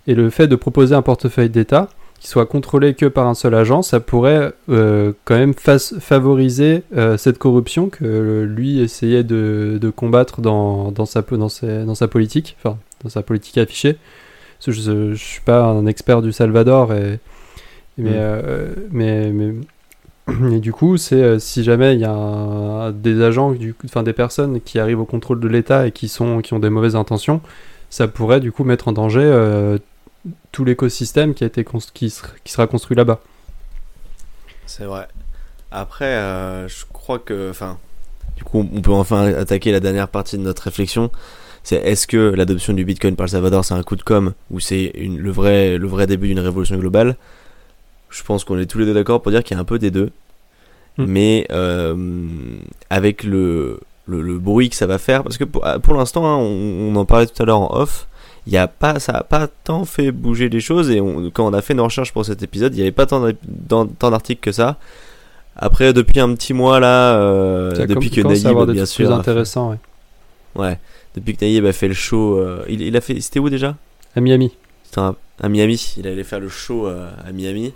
Et 0.08 0.16
le 0.16 0.30
fait 0.30 0.48
de 0.48 0.56
proposer 0.56 0.96
un 0.96 1.02
portefeuille 1.02 1.50
d'État 1.50 1.90
qui 2.20 2.28
soit 2.30 2.46
contrôlé 2.46 2.94
que 2.94 3.06
par 3.06 3.28
un 3.28 3.34
seul 3.34 3.54
agent, 3.54 3.82
ça 3.82 4.00
pourrait 4.00 4.54
euh, 4.70 5.12
quand 5.26 5.36
même 5.36 5.54
favoriser 5.54 6.84
euh, 6.96 7.18
cette 7.18 7.38
corruption 7.38 7.90
que 7.90 8.44
lui 8.50 8.80
essayait 8.80 9.24
de, 9.24 9.78
de 9.82 9.90
combattre 9.90 10.40
dans, 10.42 10.92
dans, 10.92 11.06
sa, 11.06 11.22
dans, 11.22 11.50
ses- 11.50 11.84
dans 11.86 11.96
sa 11.96 12.08
politique, 12.08 12.56
enfin, 12.64 12.78
dans 13.04 13.10
sa 13.10 13.24
politique 13.24 13.58
affichée. 13.58 13.98
Parce 14.58 14.66
que 14.78 14.82
je, 14.84 15.14
je 15.14 15.24
suis 15.24 15.42
pas 15.42 15.64
un 15.66 15.86
expert 15.86 16.22
du 16.22 16.32
Salvador 16.32 16.94
et 16.94 17.20
mais, 17.98 18.10
Mm. 18.10 18.14
euh, 18.16 18.74
mais, 18.92 19.32
mais, 19.32 19.54
et 20.28 20.60
du 20.60 20.72
coup, 20.72 20.98
c'est 20.98 21.22
euh, 21.22 21.40
si 21.40 21.64
jamais 21.64 21.96
il 21.96 22.00
y 22.00 22.06
a 22.06 22.92
des 22.94 23.22
agents, 23.22 23.54
enfin 23.86 24.04
des 24.04 24.14
personnes 24.14 24.62
qui 24.62 24.80
arrivent 24.80 25.02
au 25.02 25.06
contrôle 25.06 25.40
de 25.40 25.48
l'État 25.48 25.88
et 25.88 25.92
qui 25.92 26.08
sont 26.08 26.42
qui 26.42 26.54
ont 26.54 26.60
des 26.60 26.70
mauvaises 26.70 26.96
intentions, 26.96 27.42
ça 27.90 28.08
pourrait 28.08 28.40
du 28.40 28.52
coup 28.52 28.64
mettre 28.64 28.88
en 28.88 28.94
danger 28.94 29.22
euh, 29.24 29.78
tout 30.52 30.64
l'écosystème 30.64 31.34
qui 31.34 31.44
a 31.44 31.48
été 31.48 31.66
qui, 31.94 32.10
ser- 32.10 32.28
qui 32.44 32.52
sera 32.54 32.68
construit 32.68 32.96
là-bas. 32.96 33.22
C'est 34.66 34.86
vrai. 34.86 35.08
Après, 35.72 36.06
euh, 36.06 36.68
je 36.68 36.86
crois 36.92 37.20
que, 37.20 37.50
enfin, 37.50 37.78
du 38.38 38.44
coup, 38.44 38.60
on 38.74 38.82
peut 38.82 38.92
enfin 38.92 39.34
attaquer 39.34 39.72
la 39.72 39.80
dernière 39.80 40.08
partie 40.08 40.38
de 40.38 40.44
notre 40.44 40.64
réflexion. 40.64 41.12
C'est 41.64 41.78
est-ce 41.78 42.08
que 42.08 42.18
l'adoption 42.18 42.74
du 42.74 42.86
Bitcoin 42.86 43.16
par 43.16 43.26
le 43.26 43.32
Salvador, 43.32 43.64
c'est 43.66 43.74
un 43.74 43.84
coup 43.84 43.96
de 43.96 44.04
com 44.04 44.34
ou 44.52 44.60
c'est 44.60 44.92
le 44.96 45.32
vrai, 45.32 45.78
le 45.78 45.88
vrai 45.88 46.08
début 46.08 46.28
d'une 46.28 46.40
révolution 46.40 46.78
globale? 46.78 47.16
Je 48.14 48.24
pense 48.24 48.44
qu'on 48.44 48.58
est 48.60 48.66
tous 48.66 48.78
les 48.80 48.86
deux 48.86 48.94
d'accord 48.94 49.22
pour 49.22 49.32
dire 49.32 49.44
qu'il 49.44 49.56
y 49.56 49.58
a 49.58 49.62
un 49.62 49.66
peu 49.66 49.80
des 49.80 49.92
deux. 49.92 50.12
Mm. 50.98 51.06
Mais 51.08 51.48
euh, 51.52 51.96
avec 52.90 53.24
le, 53.24 53.80
le, 54.06 54.22
le 54.22 54.38
bruit 54.38 54.70
que 54.70 54.76
ça 54.76 54.86
va 54.86 54.98
faire, 55.00 55.24
parce 55.24 55.38
que 55.38 55.44
pour, 55.44 55.66
pour 55.82 55.96
l'instant, 55.96 56.26
hein, 56.28 56.38
on, 56.38 56.92
on 56.92 56.96
en 56.96 57.06
parlait 57.06 57.26
tout 57.26 57.42
à 57.42 57.46
l'heure 57.46 57.60
en 57.62 57.76
off, 57.76 58.08
il 58.46 58.54
y 58.54 58.58
a 58.58 58.68
pas, 58.68 59.00
ça 59.00 59.14
a 59.14 59.24
pas 59.24 59.48
tant 59.64 59.86
fait 59.86 60.12
bouger 60.12 60.50
les 60.50 60.60
choses 60.60 60.92
et 60.92 61.00
on- 61.02 61.32
quand 61.32 61.48
on 61.48 61.54
a 61.54 61.62
fait 61.62 61.74
nos 61.74 61.86
recherches 61.86 62.12
pour 62.14 62.26
cet 62.26 62.44
épisode, 62.44 62.74
il 62.74 62.78
n'y 62.78 62.82
avait 62.84 62.92
pas 62.92 63.06
tant 63.06 63.26
tant 63.68 64.12
d'articles 64.12 64.42
que 64.42 64.52
ça. 64.52 64.78
Après, 65.56 65.94
depuis 65.94 66.20
un 66.20 66.34
petit 66.36 66.54
mois 66.54 66.80
là, 66.80 67.16
euh, 67.16 67.72
depuis 67.88 68.10
que 68.10 68.22
avoir 68.50 68.66
Naïb, 68.66 68.76
bien 68.76 68.84
plus 68.84 68.92
sûr, 68.92 69.06
ouais. 69.72 69.78
ouais, 70.56 70.80
depuis 71.16 71.36
que 71.38 71.46
Naïb 71.46 71.66
a 71.66 71.72
fait 71.74 71.88
le 71.88 71.94
show, 71.94 72.38
euh, 72.38 72.66
il, 72.68 72.82
il 72.82 72.96
a 72.98 73.02
fait, 73.02 73.20
c'était 73.22 73.40
où 73.40 73.50
déjà? 73.50 73.76
À 74.16 74.22
Miami. 74.22 74.52
C'était 74.84 75.02
à 75.02 75.50
Miami. 75.50 75.94
Il 75.98 76.08
allait 76.08 76.24
faire 76.24 76.40
le 76.40 76.50
show 76.50 76.88
euh, 76.88 77.10
à 77.28 77.32
Miami. 77.32 77.74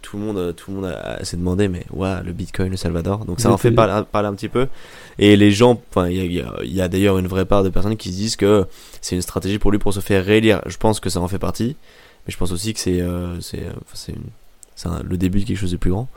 Tout 0.00 0.16
le 0.16 0.22
monde, 0.24 0.38
euh, 0.38 0.52
tout 0.52 0.70
le 0.70 0.76
monde 0.76 0.86
a- 0.86 1.16
a- 1.20 1.24
s'est 1.24 1.36
demandé, 1.36 1.68
mais 1.68 1.84
ouais, 1.92 2.22
le 2.24 2.32
Bitcoin, 2.32 2.70
le 2.70 2.76
Salvador. 2.76 3.24
Donc 3.24 3.40
ça 3.40 3.48
en 3.54 3.56
fait 3.58 3.70
parler, 3.76 4.04
parler 4.10 4.28
un 4.28 4.34
petit 4.34 4.48
peu. 4.48 4.66
Et 5.18 5.36
les 5.36 5.50
gens, 5.52 5.80
enfin, 5.90 6.08
il 6.08 6.16
y 6.16 6.20
a, 6.20 6.24
il 6.24 6.32
y 6.32 6.40
a- 6.40 6.54
il 6.64 6.74
y 6.74 6.80
a 6.80 6.88
d'ailleurs 6.88 7.18
une 7.18 7.26
vraie 7.28 7.44
part 7.44 7.62
de 7.62 7.68
personnes 7.68 7.96
qui 7.96 8.10
se 8.10 8.16
disent 8.16 8.36
que 8.36 8.66
c'est 9.00 9.14
une 9.16 9.22
stratégie 9.22 9.58
pour 9.58 9.70
lui 9.70 9.78
pour 9.78 9.92
se 9.94 10.00
faire 10.00 10.24
réélire. 10.24 10.60
Je 10.66 10.76
pense 10.76 11.00
que 11.00 11.10
ça 11.10 11.20
en 11.20 11.28
fait 11.28 11.38
partie, 11.38 11.76
mais 12.26 12.32
je 12.32 12.36
pense 12.36 12.52
aussi 12.52 12.74
que 12.74 12.80
c'est, 12.80 13.00
euh, 13.00 13.40
c'est, 13.40 13.60
euh, 13.62 13.70
c'est 13.92 14.12
une- 14.12 14.30
c'est 14.76 14.88
le 15.08 15.16
début 15.16 15.40
de 15.40 15.44
quelque 15.44 15.58
chose 15.58 15.70
de 15.72 15.76
plus 15.76 15.90
grand. 15.90 16.08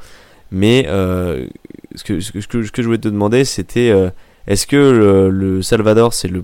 Mais 0.51 0.85
euh, 0.87 1.45
ce, 1.95 2.03
que, 2.03 2.19
ce, 2.19 2.31
que, 2.31 2.41
ce, 2.41 2.47
que, 2.71 2.81
je 2.81 2.85
voulais 2.87 2.97
te 2.97 3.07
demander, 3.09 3.43
c'était 3.45 3.89
euh, 3.89 4.09
est-ce 4.47 4.65
que 4.65 5.29
le, 5.29 5.61
Salvador, 5.61 6.13
c'est 6.13 6.29
le 6.29 6.43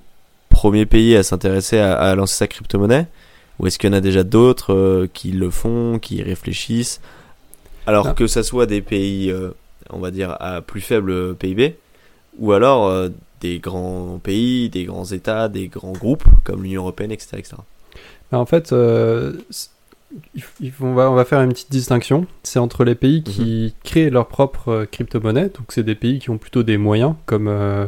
premier 0.49 0.85
pays 0.85 1.15
à 1.15 1.23
s'intéresser 1.23 1.79
à, 1.79 2.13
lancer 2.15 2.35
sa 2.35 2.47
crypto-monnaie? 2.47 3.07
Ou 3.59 3.67
est-ce 3.67 3.77
qu'il 3.79 3.89
y 3.89 3.93
en 3.93 3.95
a 3.95 4.01
déjà 4.01 4.23
d'autres 4.23 4.73
euh, 4.73 5.07
qui 5.13 5.31
le 5.31 5.49
font, 5.49 5.99
qui 5.99 6.21
réfléchissent? 6.23 6.99
Alors 7.85 8.15
que 8.15 8.27
ça 8.27 8.43
soit 8.43 8.65
des 8.65 8.81
pays, 8.81 9.33
on 9.89 9.99
va 9.99 10.11
dire, 10.11 10.37
à 10.39 10.61
plus 10.61 10.81
faible 10.81 11.35
PIB, 11.35 11.75
ou 12.39 12.51
alors 12.53 13.09
des 13.41 13.59
grands 13.59 14.19
pays, 14.23 14.69
des 14.69 14.85
grands 14.85 15.05
États, 15.05 15.49
des 15.49 15.67
grands 15.67 15.91
groupes 15.91 16.23
comme 16.43 16.63
l'Union 16.63 16.81
Européenne, 16.83 17.11
etc. 17.11 17.37
etc. 17.37 17.55
Bah, 18.31 18.39
en 18.39 18.45
fait, 18.45 18.73
on, 20.81 20.93
va, 20.93 21.09
on 21.11 21.15
va 21.15 21.25
faire 21.25 21.41
une 21.41 21.51
petite 21.53 21.71
distinction. 21.71 22.27
C'est 22.43 22.59
entre 22.59 22.83
les 22.83 22.95
pays 22.95 23.23
qui 23.23 23.73
mhm. 23.75 23.81
créent 23.83 24.09
leur 24.09 24.27
propre 24.27 24.69
euh, 24.69 24.85
crypto-monnaie, 24.85 25.49
donc 25.49 25.67
c'est 25.69 25.83
des 25.83 25.95
pays 25.95 26.19
qui 26.19 26.29
ont 26.29 26.37
plutôt 26.37 26.63
des 26.63 26.77
moyens, 26.77 27.15
comme 27.25 27.47
euh, 27.47 27.87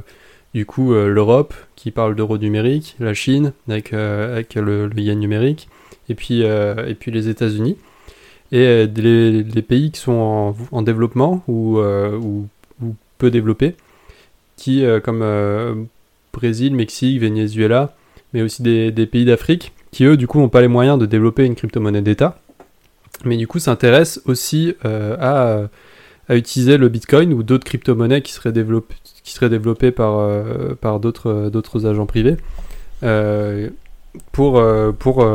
du 0.53 0.65
coup 0.65 0.93
euh, 0.93 1.07
l'Europe 1.07 1.53
qui 1.75 1.91
parle 1.91 2.15
d'euro 2.15 2.37
numérique, 2.37 2.95
la 2.99 3.13
Chine 3.13 3.53
avec, 3.67 3.93
avec 3.93 4.55
le, 4.55 4.89
yen 4.97 5.19
numérique, 5.19 5.69
et 6.09 6.15
puis, 6.15 6.41
et 6.41 6.95
puis 6.99 7.11
les 7.11 7.29
États-Unis. 7.29 7.77
Et 8.51 8.87
les, 8.87 9.61
pays 9.61 9.91
qui 9.91 9.99
sont 9.99 10.55
en, 10.71 10.81
développement 10.81 11.43
ou, 11.47 11.79
ou, 11.79 12.47
peu 13.17 13.31
développés, 13.31 13.75
qui 14.55 14.83
comme 15.03 15.87
Brésil, 16.31 16.75
Mexique, 16.75 17.19
Venezuela, 17.21 17.95
mais 18.33 18.41
aussi 18.41 18.61
des, 18.61 19.05
pays 19.05 19.25
d'Afrique, 19.25 19.73
qui 19.91 20.03
eux, 20.03 20.17
du 20.17 20.27
coup, 20.27 20.39
n'ont 20.39 20.49
pas 20.49 20.61
les 20.61 20.67
moyens 20.67 20.99
de 20.99 21.05
développer 21.05 21.45
une 21.45 21.55
crypto-monnaie 21.55 22.01
d'État, 22.01 22.37
mais 23.23 23.37
du 23.37 23.47
coup 23.47 23.59
s'intéressent 23.59 24.21
aussi 24.25 24.75
euh, 24.83 25.15
à, 25.19 25.69
à, 26.27 26.35
utiliser 26.35 26.77
le 26.77 26.89
Bitcoin 26.89 27.33
ou 27.33 27.43
d'autres 27.43 27.63
crypto-monnaies 27.63 28.21
qui 28.21 28.33
seraient 28.33 28.51
développées, 28.51 28.95
qui 29.23 29.91
par, 29.91 30.19
euh, 30.19 30.75
par 30.79 30.99
d'autres, 30.99 31.49
d'autres 31.49 31.85
agents 31.85 32.05
privés 32.05 32.35
euh, 33.03 33.69
pour, 34.31 34.61
pour 34.99 35.25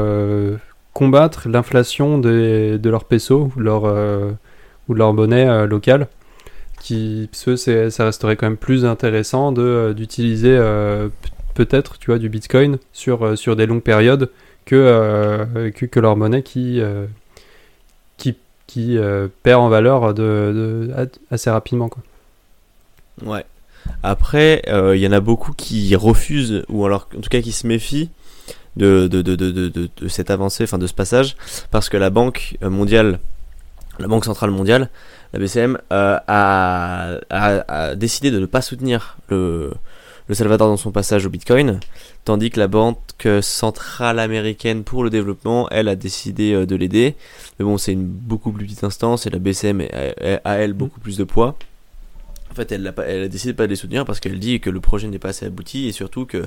combattre 0.92 1.48
l'inflation 1.48 2.18
de, 2.18 2.78
de 2.82 2.90
leur 2.90 3.04
peso 3.04 3.50
ou 3.56 3.60
leur, 3.60 3.84
ou 3.84 4.94
de 4.94 4.98
leur 4.98 5.12
monnaie 5.12 5.66
locale. 5.66 6.08
Qui, 6.80 7.28
ce, 7.32 7.56
ça 7.56 8.04
resterait 8.04 8.36
quand 8.36 8.46
même 8.46 8.56
plus 8.56 8.86
intéressant 8.86 9.52
de, 9.52 9.92
d'utiliser 9.94 10.58
peut-être 11.54 11.98
tu 11.98 12.06
vois, 12.06 12.18
du 12.18 12.28
Bitcoin 12.30 12.78
sur, 12.92 13.36
sur 13.36 13.54
des 13.54 13.66
longues 13.66 13.82
périodes 13.82 14.30
euh, 14.72 15.70
que, 15.70 15.86
que, 15.86 16.00
leur 16.00 16.16
monnaie 16.16 16.42
qui, 16.42 16.80
euh, 16.80 17.06
qui, 18.16 18.36
qui 18.66 18.96
euh, 18.96 19.28
perd 19.42 19.60
en 19.60 19.68
valeur 19.68 20.14
de, 20.14 20.90
assez 21.30 21.50
rapidement. 21.50 21.88
Quoi. 21.88 22.02
Ouais. 23.24 23.44
Après, 24.02 24.62
il 24.66 25.00
y 25.00 25.06
en 25.06 25.12
a 25.12 25.20
beaucoup 25.20 25.52
qui 25.52 25.96
refusent, 25.96 26.64
ou 26.68 26.84
alors 26.84 27.08
en 27.16 27.20
tout 27.20 27.30
cas 27.30 27.40
qui 27.40 27.52
se 27.52 27.66
méfient 27.66 28.10
de, 28.76 29.08
de, 29.08 29.22
de, 29.22 29.36
de, 29.36 29.68
de 29.68 30.08
cette 30.08 30.30
avancée, 30.30 30.64
enfin 30.64 30.78
de 30.78 30.86
ce 30.86 30.94
passage, 30.94 31.36
parce 31.70 31.88
que 31.88 31.96
la 31.96 32.10
Banque 32.10 32.56
mondiale, 32.62 33.18
la 33.98 34.08
Banque 34.08 34.24
centrale 34.24 34.50
mondiale, 34.50 34.88
la 35.32 35.38
BCM, 35.38 35.78
a, 35.90 36.24
a, 36.26 37.18
a, 37.30 37.94
décidé 37.94 38.30
de 38.30 38.38
ne 38.38 38.46
pas 38.46 38.62
soutenir 38.62 39.16
le, 39.28 39.72
le 40.28 40.34
Salvador 40.34 40.68
dans 40.68 40.76
son 40.76 40.92
passage 40.92 41.26
au 41.26 41.30
Bitcoin, 41.30 41.80
tandis 42.24 42.50
que 42.50 42.60
la 42.60 42.68
Banque 42.68 42.98
centrale 43.42 44.18
américaine 44.18 44.84
pour 44.84 45.04
le 45.04 45.10
développement, 45.10 45.68
elle 45.70 45.88
a 45.88 45.96
décidé 45.96 46.52
euh, 46.52 46.66
de 46.66 46.76
l'aider. 46.76 47.16
Mais 47.58 47.64
bon, 47.64 47.78
c'est 47.78 47.92
une 47.92 48.06
beaucoup 48.06 48.52
plus 48.52 48.64
petite 48.66 48.84
instance 48.84 49.26
et 49.26 49.30
la 49.30 49.38
BCM 49.38 49.82
a, 50.44 50.54
elle 50.54 50.72
beaucoup 50.72 51.00
plus 51.00 51.16
de 51.16 51.24
poids. 51.24 51.56
En 52.50 52.54
fait, 52.54 52.72
elle 52.72 52.86
a, 52.86 52.92
elle 53.06 53.24
a 53.24 53.28
décidé 53.28 53.52
de 53.52 53.56
pas 53.56 53.66
les 53.66 53.76
soutenir 53.76 54.04
parce 54.04 54.18
qu'elle 54.18 54.38
dit 54.38 54.60
que 54.60 54.70
le 54.70 54.80
projet 54.80 55.06
n'est 55.06 55.18
pas 55.18 55.28
assez 55.28 55.46
abouti 55.46 55.86
et 55.86 55.92
surtout 55.92 56.26
que 56.26 56.46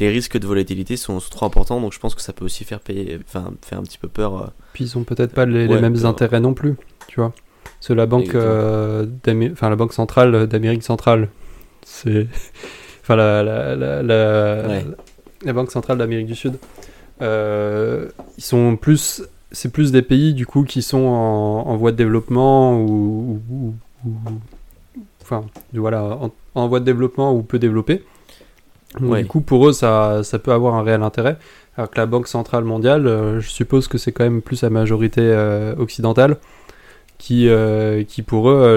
les 0.00 0.08
risques 0.08 0.38
de 0.38 0.46
volatilité 0.46 0.96
sont, 0.96 1.18
trop 1.18 1.46
importants. 1.46 1.80
Donc 1.80 1.92
je 1.92 2.00
pense 2.00 2.14
que 2.14 2.20
ça 2.22 2.32
peut 2.32 2.44
aussi 2.44 2.64
faire 2.64 2.80
payer, 2.80 3.18
enfin 3.26 3.52
faire 3.62 3.78
un 3.78 3.82
petit 3.82 3.98
peu 3.98 4.08
peur. 4.08 4.36
Euh. 4.36 4.46
Puis 4.72 4.84
ils 4.84 4.98
ont 4.98 5.04
peut-être 5.04 5.32
pas 5.32 5.46
les, 5.46 5.68
mêmes 5.68 6.04
intérêts 6.04 6.40
non 6.40 6.54
plus, 6.54 6.74
tu 7.06 7.20
vois. 7.20 7.32
C'est 7.80 7.94
la 7.94 8.06
banque, 8.06 8.34
euh, 8.34 9.06
enfin 9.52 9.70
la 9.70 9.76
banque 9.76 9.92
centrale 9.92 10.46
d'Amérique 10.46 10.82
centrale, 10.82 11.28
c'est 11.84 12.26
enfin 13.02 13.16
la, 13.16 13.42
la, 13.42 14.02
la, 14.02 14.82
la 15.44 15.52
Banque 15.52 15.70
centrale 15.70 15.98
d'Amérique 15.98 16.26
du 16.26 16.34
Sud. 16.34 16.58
Euh, 17.22 18.08
ils 18.36 18.44
sont 18.44 18.76
plus, 18.76 19.22
c'est 19.52 19.72
plus 19.72 19.92
des 19.92 20.02
pays 20.02 20.34
du 20.34 20.46
coup 20.46 20.64
qui 20.64 20.82
sont 20.82 20.98
en, 20.98 21.76
voie 21.76 21.92
de 21.92 21.96
développement 21.96 22.78
ou, 22.80 23.40
enfin 25.26 25.44
voilà 25.72 26.18
en, 26.54 26.68
voie 26.68 26.80
de 26.80 26.84
développement 26.84 27.34
ou 27.34 27.42
peu 27.42 27.58
développés. 27.58 28.04
Du 29.00 29.26
coup 29.26 29.40
pour 29.40 29.68
eux 29.68 29.72
ça, 29.72 30.22
ça 30.22 30.38
peut 30.38 30.52
avoir 30.52 30.74
un 30.74 30.82
réel 30.82 31.02
intérêt. 31.02 31.38
Alors 31.76 31.90
que 31.90 31.98
la 31.98 32.06
Banque 32.06 32.28
centrale 32.28 32.64
mondiale, 32.64 33.06
euh, 33.06 33.40
je 33.40 33.50
suppose 33.50 33.86
que 33.86 33.98
c'est 33.98 34.12
quand 34.12 34.24
même 34.24 34.40
plus 34.40 34.64
à 34.64 34.70
majorité 34.70 35.20
euh, 35.20 35.74
occidentale 35.76 36.38
qui, 37.18 37.48
euh, 37.48 38.02
qui 38.04 38.22
pour 38.22 38.48
eux, 38.48 38.76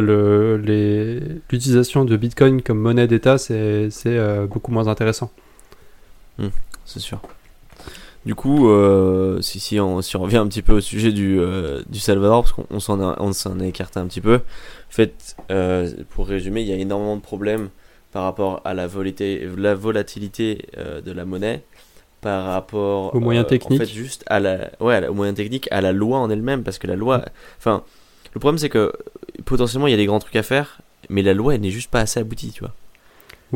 l'utilisation 1.52 2.04
de 2.04 2.18
Bitcoin 2.18 2.62
comme 2.62 2.80
monnaie 2.80 3.08
d'État, 3.08 3.38
c'est 3.38 3.90
beaucoup 4.50 4.72
moins 4.72 4.88
intéressant. 4.88 5.32
Hmm, 6.38 6.48
c'est 6.86 7.00
sûr. 7.00 7.22
Du 8.26 8.36
coup, 8.36 8.70
si, 9.42 9.60
si, 9.60 9.80
on, 9.80 10.02
si 10.02 10.18
on 10.18 10.22
revient 10.22 10.38
un 10.38 10.48
petit 10.48 10.62
peu 10.62 10.74
au 10.74 10.82
sujet 10.82 11.12
du, 11.12 11.40
du 11.88 12.00
Salvador, 12.00 12.44
parce 12.44 12.54
qu'on 12.54 12.80
s'en 13.32 13.60
est 13.60 13.68
écarté 13.70 14.00
un 14.00 14.08
petit 14.08 14.22
peu, 14.22 14.36
en 14.36 14.92
fait, 14.92 15.36
pour 16.10 16.28
résumer, 16.28 16.62
il 16.62 16.68
y 16.68 16.74
a 16.74 16.76
énormément 16.76 17.16
de 17.16 17.22
problèmes 17.22 17.70
par 18.12 18.24
rapport 18.24 18.62
à 18.66 18.74
la 18.74 18.88
volatilité, 18.88 19.48
la 19.58 19.74
volatilité 19.74 20.66
de 20.78 21.12
la 21.12 21.26
monnaie, 21.26 21.64
par 22.22 22.46
rapport 22.46 23.16
aux 23.16 23.20
moyens 23.20 23.48
techniques, 23.48 23.82
en 23.82 23.86
fait, 23.86 23.92
juste 23.92 24.24
à 24.28 24.40
la, 24.40 24.72
ouais, 24.80 25.08
aux 25.08 25.14
moyens 25.14 25.38
techniques, 25.38 25.68
à 25.72 25.82
la 25.82 25.94
loi 25.94 26.20
en 26.20 26.30
elle-même, 26.30 26.64
parce 26.64 26.78
que 26.78 26.88
la 26.88 26.96
loi, 26.96 27.24
enfin, 27.58 27.84
le 28.34 28.40
problème, 28.40 28.58
c'est 28.58 28.70
que 28.70 28.92
potentiellement, 29.46 29.88
il 29.88 29.92
y 29.92 29.94
a 29.94 29.98
des 29.98 30.06
grands 30.06 30.20
trucs 30.20 30.36
à 30.36 30.44
faire, 30.44 30.82
mais 31.10 31.22
la 31.22 31.34
loi, 31.34 31.56
elle 31.56 31.62
n'est 31.62 31.72
juste 31.72 31.90
pas 31.90 32.02
assez 32.02 32.20
aboutie, 32.20 32.52
tu 32.52 32.62
vois. 32.62 32.74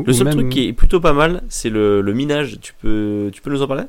le 0.04 0.12
seul 0.12 0.30
truc 0.30 0.48
qui 0.48 0.68
est 0.68 0.72
plutôt 0.72 1.00
pas 1.00 1.12
mal, 1.12 1.42
c'est 1.48 1.70
le, 1.70 2.02
minage. 2.14 2.58
Tu 2.60 2.72
peux, 2.74 3.30
tu 3.32 3.42
peux 3.42 3.50
nous 3.50 3.62
en 3.62 3.66
parler? 3.66 3.84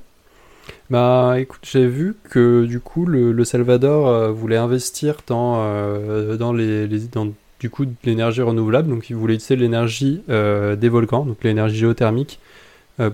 Bah 0.92 1.40
écoute, 1.40 1.62
j'ai 1.64 1.88
vu 1.88 2.16
que 2.30 2.66
du 2.66 2.80
coup, 2.80 3.06
le, 3.08 3.44
Salvador 3.44 4.08
euh, 4.08 4.32
voulait 4.32 4.58
investir 4.58 5.18
dans, 5.26 5.56
euh, 5.58 6.38
dans, 6.38 6.54
les, 6.54 6.88
dans 7.12 7.34
du 7.60 7.70
coup, 7.72 7.86
l'énergie 8.04 8.44
renouvelable. 8.44 8.90
Donc, 8.90 9.10
il 9.10 9.16
voulait 9.16 9.34
utiliser 9.34 9.56
l'énergie 9.56 10.22
euh, 10.30 10.76
des 10.76 10.90
volcans, 10.90 11.26
donc 11.26 11.44
l'énergie 11.44 11.78
géothermique, 11.78 12.40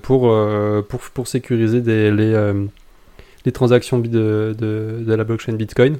pour, 0.03 0.31
pour, 0.89 1.01
pour, 1.13 1.27
sécuriser 1.27 1.81
les, 1.81 2.53
les 3.45 3.51
transactions 3.51 3.99
de, 3.99 4.55
de, 4.57 4.99
de 4.99 5.13
la 5.13 5.23
blockchain 5.23 5.53
Bitcoin. 5.53 5.97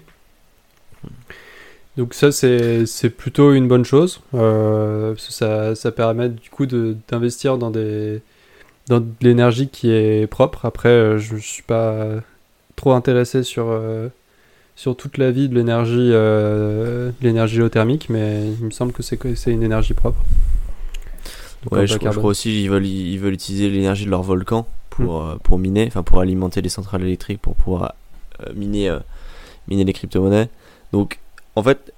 Donc 1.97 2.13
ça, 2.13 2.31
c'est 2.31 3.09
plutôt 3.17 3.53
une 3.53 3.67
bonne 3.67 3.85
chose. 3.85 4.21
Ça, 4.33 5.73
ça, 5.73 5.91
permet 5.91 6.29
du 6.29 6.49
coup 6.49 6.65
d'investir 6.67 7.57
dans, 7.57 7.71
des, 7.71 8.21
dans 8.91 8.99
de 8.99 9.07
l'énergie 9.21 9.69
qui 9.69 9.89
est 9.89 10.27
propre. 10.27 10.65
Après, 10.65 10.89
euh, 10.89 11.17
je 11.17 11.35
ne 11.35 11.39
suis 11.39 11.63
pas 11.63 11.95
trop 12.75 12.91
intéressé 12.91 13.43
sur, 13.43 13.67
euh, 13.69 14.09
sur 14.75 14.95
toute 14.95 15.17
la 15.17 15.31
vie 15.31 15.47
de 15.49 15.55
l'énergie 15.55 16.11
l'énergie 17.21 17.55
géothermique, 17.55 18.09
mais 18.09 18.47
il 18.59 18.65
me 18.65 18.71
semble 18.71 18.91
que 18.91 19.01
c'est 19.01 19.51
une 19.51 19.63
énergie 19.63 19.93
propre. 19.93 20.21
ouais, 21.71 21.87
je, 21.87 21.97
crois 21.97 22.31
aussi 22.31 22.63
ils 22.63 22.69
veulent, 22.69 22.85
ils 22.85 23.17
veulent 23.17 23.33
utiliser 23.33 23.69
l'énergie 23.69 24.05
de 24.05 24.09
leur 24.09 24.23
volcan 24.23 24.67
pour, 24.89 25.23
hmm. 25.23 25.39
pour 25.39 25.57
miner, 25.57 25.85
enfin 25.87 26.03
pour 26.03 26.19
alimenter 26.19 26.61
les 26.61 26.69
centrales 26.69 27.03
électriques, 27.03 27.41
pour 27.41 27.55
pouvoir 27.55 27.95
miner, 28.55 28.97
miner 29.67 29.85
les 29.85 29.93
crypto-monnaies. 29.93 30.49
Donc 30.91 31.19
en 31.55 31.63
fait, 31.63 31.79
euh, 31.89 31.91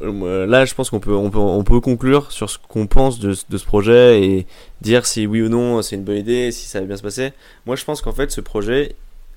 là, 0.00 0.64
je 0.64 0.74
pense 0.74 0.90
qu'on 0.90 1.00
peut, 1.00 1.14
on 1.14 1.30
peut, 1.30 1.38
on 1.38 1.64
peut 1.64 1.80
conclure 1.80 2.32
sur 2.32 2.48
ce 2.48 2.58
qu'on 2.58 2.86
pense 2.86 3.18
de, 3.18 3.34
de, 3.48 3.58
ce 3.58 3.64
projet 3.64 4.22
et 4.22 4.46
dire 4.80 5.06
si 5.06 5.26
oui 5.26 5.42
ou 5.42 5.48
non 5.48 5.82
c'est 5.82 5.96
une 5.96 6.04
bonne 6.04 6.16
idée, 6.16 6.52
si 6.52 6.66
ça 6.66 6.80
va 6.80 6.86
bien 6.86 6.96
se 6.96 7.02
passer. 7.02 7.32
Moi, 7.66 7.76
je 7.76 7.84
pense 7.84 8.00
qu'en 8.00 8.12
fait, 8.12 8.30
ce 8.30 8.40
projet, 8.40 8.94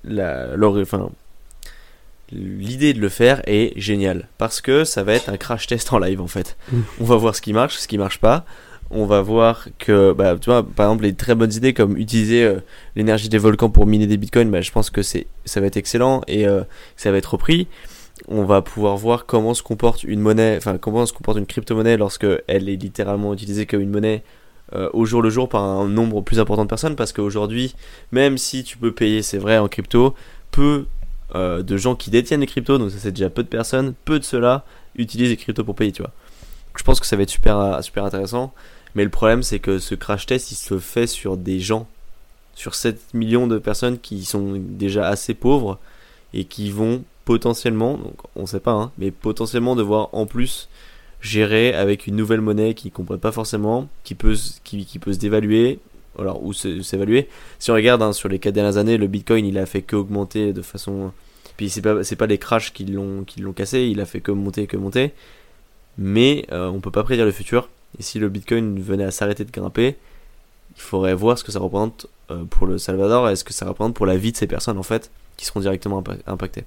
enfin, 0.08 1.10
l'idée 2.32 2.94
de 2.94 3.00
le 3.00 3.10
faire 3.10 3.42
est 3.46 3.74
géniale 3.80 4.28
parce 4.38 4.62
que 4.62 4.84
ça 4.84 5.04
va 5.04 5.14
être 5.14 5.30
un 5.30 5.38
crash 5.38 5.68
test 5.68 5.92
en 5.94 6.00
live 6.00 6.22
en 6.22 6.28
fait. 6.28 6.58
Mm. 6.72 6.82
On 7.02 7.06
va 7.06 7.16
voir 7.18 7.36
ce 7.36 7.42
qui 7.42 7.54
marche, 7.54 7.78
ce 7.78 7.88
qui 7.88 7.98
marche 7.98 8.20
pas. 8.20 8.46
On 8.96 9.06
va 9.06 9.22
voir 9.22 9.68
que, 9.80 10.14
bah, 10.14 10.36
tu 10.40 10.52
vois, 10.52 10.64
par 10.64 10.86
exemple, 10.88 11.06
les 11.06 11.16
très 11.16 11.34
bonnes 11.34 11.52
idées 11.52 11.74
comme 11.74 11.98
utiliser 11.98 12.44
euh, 12.44 12.60
l'énergie 12.96 13.28
des 13.28 13.40
volcans 13.40 13.72
pour 13.72 13.88
miner 13.88 14.06
des 14.06 14.18
bitcoins, 14.18 14.52
bah, 14.52 14.62
je 14.62 14.72
pense 14.72 14.92
que 14.92 15.02
ça 15.02 15.20
va 15.56 15.66
être 15.66 15.78
excellent 15.78 16.22
et 16.28 16.46
euh, 16.46 16.62
ça 16.96 17.12
va 17.12 17.18
être 17.18 17.34
repris 17.34 17.68
on 18.28 18.44
va 18.46 18.62
pouvoir 18.62 18.96
voir 18.96 19.26
comment 19.26 19.54
se 19.54 19.64
comporte 19.64 20.04
une 20.04 20.20
monnaie, 20.20 20.56
enfin 20.58 20.78
comment 20.78 21.06
se 21.06 21.14
comporte 21.14 21.38
une 21.38 21.46
crypto-monnaie 21.46 21.98
lorsque 21.98 22.28
elle 22.48 22.70
est 22.70 22.76
littéralement 22.76 23.34
utilisée 23.34 23.66
comme 23.66 23.82
une 23.82 23.90
monnaie 23.90 24.24
euh, 24.74 24.90
au 24.94 25.06
jour 25.06 25.22
le 25.22 25.30
jour 25.30 25.50
par 25.50 25.62
un 25.62 25.88
nombre 25.88 26.22
plus 26.22 26.40
important 26.40 26.64
de 26.64 26.70
personnes 26.70 26.96
parce 26.96 27.12
qu'aujourd'hui, 27.12 27.76
même 28.12 28.38
si 28.38 28.64
tu 28.64 28.78
peux 28.78 28.92
payer, 28.92 29.22
c'est 29.22 29.38
vrai, 29.38 29.58
en 29.58 29.68
crypto, 29.68 30.16
peu 30.52 30.86
euh, 31.36 31.64
de 31.64 31.78
gens 31.78 31.96
qui 31.96 32.12
détiennent 32.12 32.42
les 32.42 32.48
cryptos, 32.48 32.78
donc 32.78 32.92
ça 32.92 32.98
c'est 33.00 33.12
déjà 33.12 33.30
peu 33.30 33.44
de 33.44 33.48
personnes, 33.48 33.94
peu 34.06 34.20
de 34.20 34.24
ceux-là 34.24 34.66
utilisent 34.96 35.30
les 35.30 35.38
cryptos 35.38 35.64
pour 35.64 35.76
payer, 35.76 35.92
tu 35.92 36.02
vois. 36.02 36.12
Je 36.76 36.84
pense 36.84 37.00
que 37.00 37.06
ça 37.06 37.16
va 37.16 37.24
être 37.24 37.30
super, 37.30 37.84
super 37.84 38.06
intéressant, 38.06 38.54
mais 38.96 39.04
le 39.04 39.10
problème 39.10 39.44
c'est 39.44 39.60
que 39.60 39.80
ce 39.80 39.96
crash 39.96 40.26
test 40.26 40.52
il 40.52 40.56
se 40.56 40.80
fait 40.80 41.08
sur 41.08 41.38
des 41.38 41.60
gens, 41.60 41.88
sur 42.56 42.76
7 42.76 43.14
millions 43.14 43.48
de 43.48 43.58
personnes 43.58 44.00
qui 44.00 44.24
sont 44.26 44.54
déjà 44.58 45.08
assez 45.08 45.34
pauvres 45.34 45.80
et 46.34 46.46
qui 46.46 46.72
vont 46.72 47.04
potentiellement, 47.26 47.98
donc 47.98 48.16
on 48.36 48.46
sait 48.46 48.60
pas, 48.60 48.74
hein, 48.74 48.92
mais 48.98 49.12
potentiellement 49.12 49.76
devoir 49.76 50.10
en 50.14 50.26
plus 50.26 50.70
gérer 51.22 51.74
avec 51.74 52.06
une 52.06 52.16
nouvelle 52.16 52.42
monnaie 52.42 52.74
qu'ils 52.74 52.92
comprennent 52.92 53.20
pas 53.20 53.32
forcément, 53.32 53.88
qui 54.04 54.14
peut, 54.14 54.36
qui, 54.64 54.86
qui 54.86 55.00
peut 55.00 55.14
se 55.14 55.20
dévaluer, 55.20 55.80
alors, 56.20 56.44
ou 56.44 56.54
s'évaluer. 56.54 57.28
Si 57.60 57.72
on 57.72 57.74
regarde 57.74 58.02
hein, 58.04 58.14
sur 58.14 58.30
les 58.30 58.40
4 58.40 58.54
dernières 58.54 58.78
années, 58.78 58.98
le 58.98 59.08
Bitcoin 59.08 59.46
il 59.46 59.58
a 59.58 59.66
fait 59.66 59.82
que 59.82 59.96
augmenter 59.96 60.54
de 60.54 60.62
façon. 60.62 61.12
Puis 61.58 61.70
c'est 61.70 61.82
pas, 61.82 61.96
pas 62.18 62.28
les 62.28 62.38
crashs 62.38 62.74
qui 62.74 62.86
l'ont, 62.86 63.24
qui 63.24 63.40
l'ont 63.42 63.54
cassé, 63.54 63.84
il 63.84 64.00
a 64.02 64.06
fait 64.06 64.22
que 64.22 64.32
monter, 64.32 64.68
que 64.68 64.78
monter. 64.78 65.14
Mais 65.98 66.46
euh, 66.52 66.68
on 66.68 66.82
peut 66.82 66.92
pas 66.92 67.04
prédire 67.04 67.26
le 67.26 67.32
futur. 67.32 67.70
Et 68.00 68.04
si 68.04 68.20
le 68.20 68.30
Bitcoin 68.30 68.80
venait 68.80 69.04
à 69.04 69.12
s'arrêter 69.12 69.46
de 69.46 69.52
grimper, 69.52 69.96
il 70.76 70.82
faudrait 70.82 71.14
voir 71.14 71.38
ce 71.38 71.44
que 71.44 71.52
ça 71.52 71.60
représente 71.60 72.08
euh, 72.32 72.44
pour 72.46 72.66
le 72.68 72.78
Salvador 72.78 73.30
et 73.30 73.36
ce 73.36 73.44
que 73.44 73.54
ça 73.54 73.68
représente 73.68 73.96
pour 73.96 74.06
la 74.06 74.18
vie 74.18 74.32
de 74.32 74.38
ces 74.38 74.48
personnes 74.48 74.78
en 74.78 74.84
fait, 74.84 75.12
qui 75.38 75.46
seront 75.46 75.60
directement 75.60 76.04
impactées. 76.26 76.64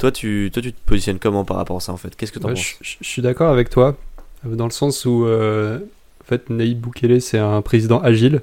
Toi, 0.00 0.10
tu, 0.10 0.50
toi, 0.52 0.62
tu 0.62 0.72
te 0.72 0.80
positionnes 0.86 1.18
comment 1.18 1.44
par 1.44 1.56
rapport 1.58 1.76
à 1.76 1.80
ça 1.80 1.92
en 1.92 1.96
fait? 1.96 2.16
Qu'est-ce 2.16 2.32
que 2.32 2.38
tu 2.38 2.46
en 2.46 2.50
penses? 2.50 2.76
je, 2.80 2.96
suis 3.02 3.22
d'accord 3.22 3.50
avec 3.50 3.70
toi, 3.70 3.96
dans 4.44 4.64
le 4.64 4.70
sens 4.70 5.04
où 5.04 5.24
euh, 5.26 5.78
en 6.22 6.24
fait, 6.24 6.50
Naïb 6.50 6.80
Boukele 6.80 7.20
c'est 7.20 7.38
un 7.38 7.62
président 7.62 8.00
agile 8.00 8.42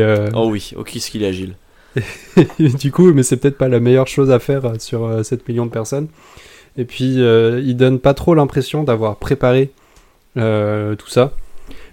euh, 0.00 0.30
oh 0.34 0.48
oui, 0.50 0.72
oh, 0.76 0.84
qu'est-ce 0.84 1.10
qu'il 1.10 1.22
est 1.22 1.26
agile. 1.26 1.54
du 2.58 2.90
coup, 2.90 3.12
mais 3.12 3.22
c'est 3.22 3.36
peut-être 3.36 3.58
pas 3.58 3.68
la 3.68 3.80
meilleure 3.80 4.06
chose 4.06 4.30
à 4.30 4.38
faire 4.38 4.80
sur 4.80 5.24
7 5.24 5.40
euh, 5.40 5.42
millions 5.48 5.66
de 5.66 5.70
personnes. 5.70 6.08
Et 6.76 6.84
puis, 6.84 7.20
euh, 7.20 7.60
il 7.62 7.76
donne 7.76 7.98
pas 7.98 8.14
trop 8.14 8.34
l'impression 8.34 8.82
d'avoir 8.82 9.16
préparé 9.16 9.70
tout 10.34 11.08
ça. 11.08 11.32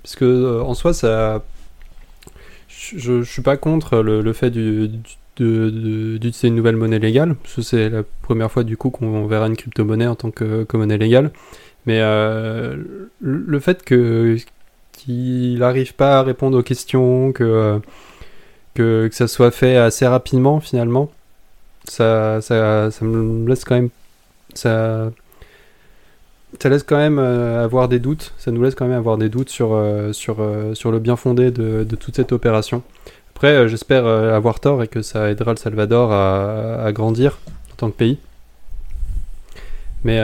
Parce 0.03 0.15
que, 0.15 0.61
en 0.61 0.73
soi, 0.73 0.93
ça. 0.93 1.43
Je, 2.67 3.21
je 3.21 3.29
suis 3.29 3.41
pas 3.41 3.57
contre 3.57 3.97
le, 3.97 4.33
fait 4.33 4.51
d'utiliser 5.39 6.47
une 6.49 6.55
nouvelle 6.55 6.75
monnaie 6.75 6.99
légale. 6.99 7.35
Parce 7.35 7.55
que 7.55 7.61
c'est 7.61 7.89
la 7.89 8.03
première 8.21 8.51
fois, 8.51 8.63
du 8.63 8.77
coup, 8.77 8.89
qu'on 8.89 9.25
verra 9.27 9.47
une 9.47 9.55
crypto-monnaie 9.55 10.07
en 10.07 10.15
tant 10.15 10.31
que, 10.31 10.63
que 10.63 10.77
monnaie 10.77 10.97
légale. 10.97 11.31
Mais 11.85 11.99
le 11.99 13.59
fait 13.59 13.83
que 13.83 14.37
qu'il 14.93 15.59
n'arrive 15.59 15.93
pas 15.95 16.19
à 16.19 16.23
répondre 16.23 16.57
aux 16.59 16.63
questions, 16.63 17.31
que, 17.31 17.79
que, 18.73 19.07
que, 19.07 19.15
ça 19.15 19.27
soit 19.27 19.51
fait 19.51 19.77
assez 19.77 20.05
rapidement 20.05 20.59
finalement, 20.59 21.09
ça, 21.85 22.41
ça, 22.41 22.91
ça 22.91 23.05
me 23.05 23.47
laisse 23.47 23.63
quand 23.63 23.75
même. 23.75 23.89
Ça, 24.53 25.11
ça 26.61 26.69
laisse 26.69 26.83
quand 26.83 26.97
même 26.97 27.19
euh, 27.19 27.63
avoir 27.63 27.87
des 27.87 27.99
doutes, 27.99 28.33
ça 28.37 28.51
nous 28.51 28.63
laisse 28.63 28.75
quand 28.75 28.87
même 28.87 28.97
avoir 28.97 29.17
des 29.17 29.29
doutes 29.29 29.49
sur, 29.49 29.73
euh, 29.73 30.13
sur, 30.13 30.37
euh, 30.39 30.73
sur 30.73 30.91
le 30.91 30.99
bien 30.99 31.15
fondé 31.15 31.51
de, 31.51 31.83
de 31.83 31.95
toute 31.95 32.15
cette 32.15 32.31
opération. 32.31 32.81
Après, 33.39 33.69
j'espère 33.69 34.05
avoir 34.05 34.59
tort 34.59 34.83
et 34.83 34.89
que 34.89 35.01
ça 35.01 35.31
aidera 35.31 35.51
le 35.51 35.57
Salvador 35.57 36.11
à, 36.11 36.91
grandir 36.91 37.37
en 37.71 37.75
tant 37.77 37.89
que 37.89 37.95
pays. 37.95 38.19
Mais 40.03 40.19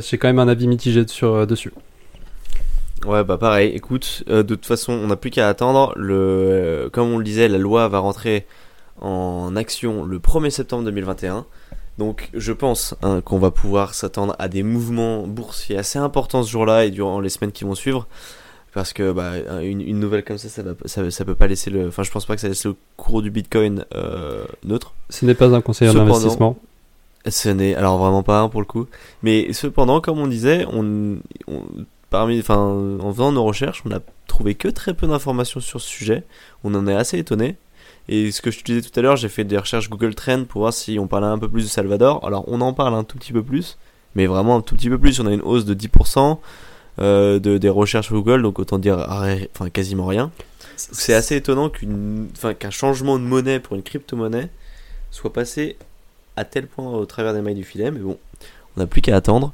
j'ai 0.00 0.16
quand 0.16 0.28
même 0.28 0.38
un 0.38 0.46
avis 0.46 0.68
mitigé 0.68 1.08
sur, 1.08 1.44
dessus. 1.44 1.72
Ouais, 3.04 3.22
bah 3.22 3.36
pareil. 3.36 3.70
Écoute, 3.74 4.24
euh, 4.30 4.42
de 4.42 4.54
toute 4.54 4.64
façon, 4.64 4.92
on 4.92 5.08
n'a 5.08 5.16
plus 5.16 5.30
qu'à 5.30 5.48
attendre. 5.48 5.92
Le, 5.94 6.14
euh, 6.14 6.88
comme 6.88 7.12
on 7.12 7.18
le 7.18 7.24
disait, 7.24 7.48
la 7.48 7.58
loi 7.58 7.86
va 7.88 7.98
rentrer 7.98 8.46
en 9.00 9.56
action 9.56 10.04
le 10.04 10.18
1er 10.18 10.48
septembre 10.48 10.84
2021. 10.84 11.44
Donc, 11.98 12.30
je 12.32 12.52
pense 12.52 12.94
hein, 13.02 13.20
qu'on 13.20 13.38
va 13.38 13.50
pouvoir 13.50 13.92
s'attendre 13.92 14.34
à 14.38 14.48
des 14.48 14.62
mouvements 14.62 15.26
boursiers 15.26 15.76
assez 15.76 15.98
importants 15.98 16.42
ce 16.42 16.50
jour-là 16.50 16.86
et 16.86 16.90
durant 16.90 17.20
les 17.20 17.28
semaines 17.28 17.52
qui 17.52 17.64
vont 17.64 17.74
suivre. 17.74 18.08
Parce 18.74 18.92
que 18.92 19.12
bah, 19.12 19.62
une, 19.62 20.00
nouvelle 20.00 20.24
comme 20.24 20.36
ça, 20.36 20.48
ça, 20.48 20.62
va, 20.62 21.10
ça, 21.10 21.24
peut 21.24 21.36
pas 21.36 21.46
laisser 21.46 21.70
le. 21.70 21.86
Enfin, 21.86 22.02
je 22.02 22.10
pense 22.10 22.26
pas 22.26 22.34
que 22.34 22.40
ça 22.40 22.48
laisse 22.48 22.64
le 22.64 22.74
cours 22.96 23.22
du 23.22 23.30
Bitcoin 23.30 23.84
euh, 23.94 24.44
neutre. 24.64 24.94
Ce 25.10 25.24
n'est 25.24 25.36
pas 25.36 25.54
un 25.54 25.60
conseiller 25.60 25.94
d'investissement. 25.94 26.58
Ce 27.26 27.48
n'est 27.48 27.76
alors 27.76 27.98
vraiment 27.98 28.24
pas 28.24 28.40
un 28.40 28.48
pour 28.48 28.60
le 28.60 28.66
coup. 28.66 28.88
Mais 29.22 29.52
cependant, 29.52 30.00
comme 30.00 30.18
on 30.18 30.26
disait, 30.26 30.66
on, 30.72 31.18
on 31.46 31.62
parmi, 32.10 32.40
enfin, 32.40 32.56
en 32.56 33.12
faisant 33.12 33.30
nos 33.30 33.44
recherches, 33.44 33.82
on 33.86 33.90
n'a 33.90 34.00
trouvé 34.26 34.56
que 34.56 34.66
très 34.66 34.92
peu 34.92 35.06
d'informations 35.06 35.60
sur 35.60 35.80
ce 35.80 35.88
sujet. 35.88 36.24
On 36.64 36.74
en 36.74 36.88
est 36.88 36.96
assez 36.96 37.16
étonné. 37.16 37.54
Et 38.08 38.32
ce 38.32 38.42
que 38.42 38.50
je 38.50 38.58
te 38.58 38.64
disais 38.64 38.82
tout 38.82 38.98
à 38.98 39.02
l'heure, 39.02 39.16
j'ai 39.16 39.28
fait 39.28 39.44
des 39.44 39.56
recherches 39.56 39.88
Google 39.88 40.16
Trends 40.16 40.44
pour 40.46 40.62
voir 40.62 40.72
si 40.72 40.98
on 40.98 41.06
parlait 41.06 41.28
un 41.28 41.38
peu 41.38 41.48
plus 41.48 41.62
de 41.62 41.68
Salvador. 41.68 42.26
Alors, 42.26 42.44
on 42.48 42.60
en 42.60 42.72
parle 42.72 42.94
un 42.94 43.04
tout 43.04 43.18
petit 43.18 43.32
peu 43.32 43.44
plus, 43.44 43.78
mais 44.16 44.26
vraiment 44.26 44.56
un 44.56 44.62
tout 44.62 44.74
petit 44.74 44.90
peu 44.90 44.98
plus. 44.98 45.20
On 45.20 45.26
a 45.26 45.32
une 45.32 45.42
hausse 45.42 45.64
de 45.64 45.74
10% 45.74 46.38
euh, 47.00 47.40
de, 47.40 47.58
des 47.58 47.68
recherches 47.68 48.12
Google, 48.12 48.42
donc 48.42 48.60
autant 48.60 48.78
dire 48.78 49.04
enfin, 49.08 49.68
quasiment 49.68 50.06
rien. 50.06 50.30
C'est 50.76 51.14
assez 51.14 51.36
étonnant 51.36 51.68
qu'une, 51.68 52.28
enfin, 52.36 52.54
qu'un 52.54 52.70
changement 52.70 53.18
de 53.18 53.24
monnaie 53.24 53.58
pour 53.58 53.74
une 53.74 53.82
crypto-monnaie 53.82 54.48
soit 55.10 55.32
passé 55.32 55.76
à 56.36 56.44
tel 56.44 56.66
point 56.66 56.92
au 56.92 57.04
travers 57.04 57.34
des 57.34 57.40
mailles 57.40 57.54
du 57.54 57.64
filet, 57.64 57.90
mais 57.90 58.00
bon, 58.00 58.18
on 58.76 58.80
n'a 58.80 58.86
plus 58.86 59.00
qu'à 59.00 59.16
attendre 59.16 59.52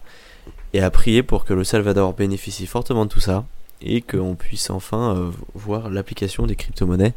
et 0.72 0.81
à 0.81 0.90
prier 0.90 1.22
pour 1.22 1.44
que 1.44 1.55
le 1.55 1.64
Salvador 1.64 2.12
bénéficie 2.14 2.66
fortement 2.66 3.05
de 3.05 3.11
tout 3.11 3.20
ça 3.20 3.44
et 3.83 4.03
qu'on 4.03 4.35
puisse 4.35 4.68
enfin 4.68 5.16
euh, 5.16 5.31
voir 5.55 5.88
l'application 5.88 6.46
des 6.46 6.57
crypto-monnaies 6.57 7.14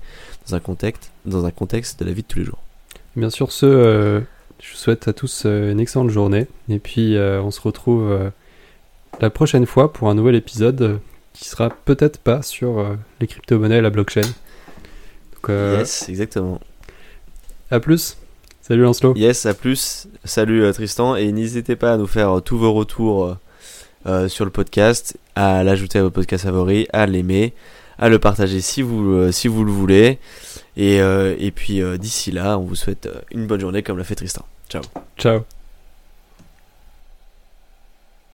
dans 0.48 0.56
un 0.56 0.60
contexte, 0.62 1.12
dans 1.26 1.46
un 1.46 1.52
contexte 1.52 2.00
de 2.00 2.06
la 2.06 2.14
vie 2.14 2.22
de 2.22 2.28
tous 2.28 2.40
les 2.40 2.46
jours. 2.46 2.60
Bien 3.18 3.30
sûr, 3.30 3.52
ce, 3.52 3.66
euh, 3.66 4.22
je 4.62 4.72
vous 4.72 4.78
souhaite 4.78 5.08
à 5.10 5.14
tous 5.14 5.46
une 5.46 5.82
excellente 5.82 6.10
journée 6.10 6.48
et 6.70 6.80
puis 6.80 7.18
on 7.18 7.52
se 7.52 7.60
retrouve 7.60 8.32
la 9.22 9.30
prochaine 9.30 9.66
fois 9.66 9.94
pour 9.94 10.10
un 10.10 10.16
nouvel 10.16 10.36
épisode 10.36 11.00
qui 11.34 11.46
sera 11.46 11.70
peut-être 11.70 12.20
pas 12.20 12.42
sur 12.42 12.96
les 13.20 13.28
crypto-monnaies 13.28 13.78
et 13.78 13.82
la 13.82 13.90
blockchain. 13.90 14.22
Donc, 14.22 15.50
yes, 15.50 16.08
exactement. 16.10 16.60
À 17.72 17.80
plus. 17.80 18.18
Salut 18.62 18.84
Lancelot. 18.84 19.16
Yes, 19.16 19.46
à 19.46 19.54
plus. 19.54 20.08
Salut 20.24 20.72
Tristan 20.74 21.16
et 21.16 21.32
n'hésitez 21.32 21.76
pas 21.76 21.94
à 21.94 21.98
nous 21.98 22.08
faire 22.08 22.42
tous 22.44 22.58
vos 22.58 22.74
retours 22.74 23.38
euh, 24.06 24.28
sur 24.28 24.44
le 24.44 24.52
podcast, 24.52 25.18
à 25.36 25.64
l'ajouter 25.64 26.00
à 26.00 26.04
vos 26.04 26.10
podcasts 26.10 26.44
favoris, 26.44 26.86
à 26.92 27.06
l'aimer, 27.06 27.54
à 27.98 28.10
le 28.10 28.20
partager 28.20 28.60
si 28.60 28.82
vous, 28.82 29.14
euh, 29.14 29.32
si 29.32 29.48
vous 29.48 29.64
le 29.64 29.72
voulez. 29.72 30.20
Et, 30.76 31.00
euh, 31.00 31.36
et 31.40 31.52
puis 31.52 31.82
d'ici 31.98 32.32
là, 32.32 32.58
on 32.60 32.64
vous 32.64 32.76
souhaite 32.76 33.08
une 33.32 33.48
bonne 33.48 33.62
journée 33.62 33.82
comme 33.82 33.98
l'a 33.98 34.04
fait 34.04 34.16
Tristan. 34.16 34.46
Ciao. 34.70 34.82
Ciao. 35.18 35.44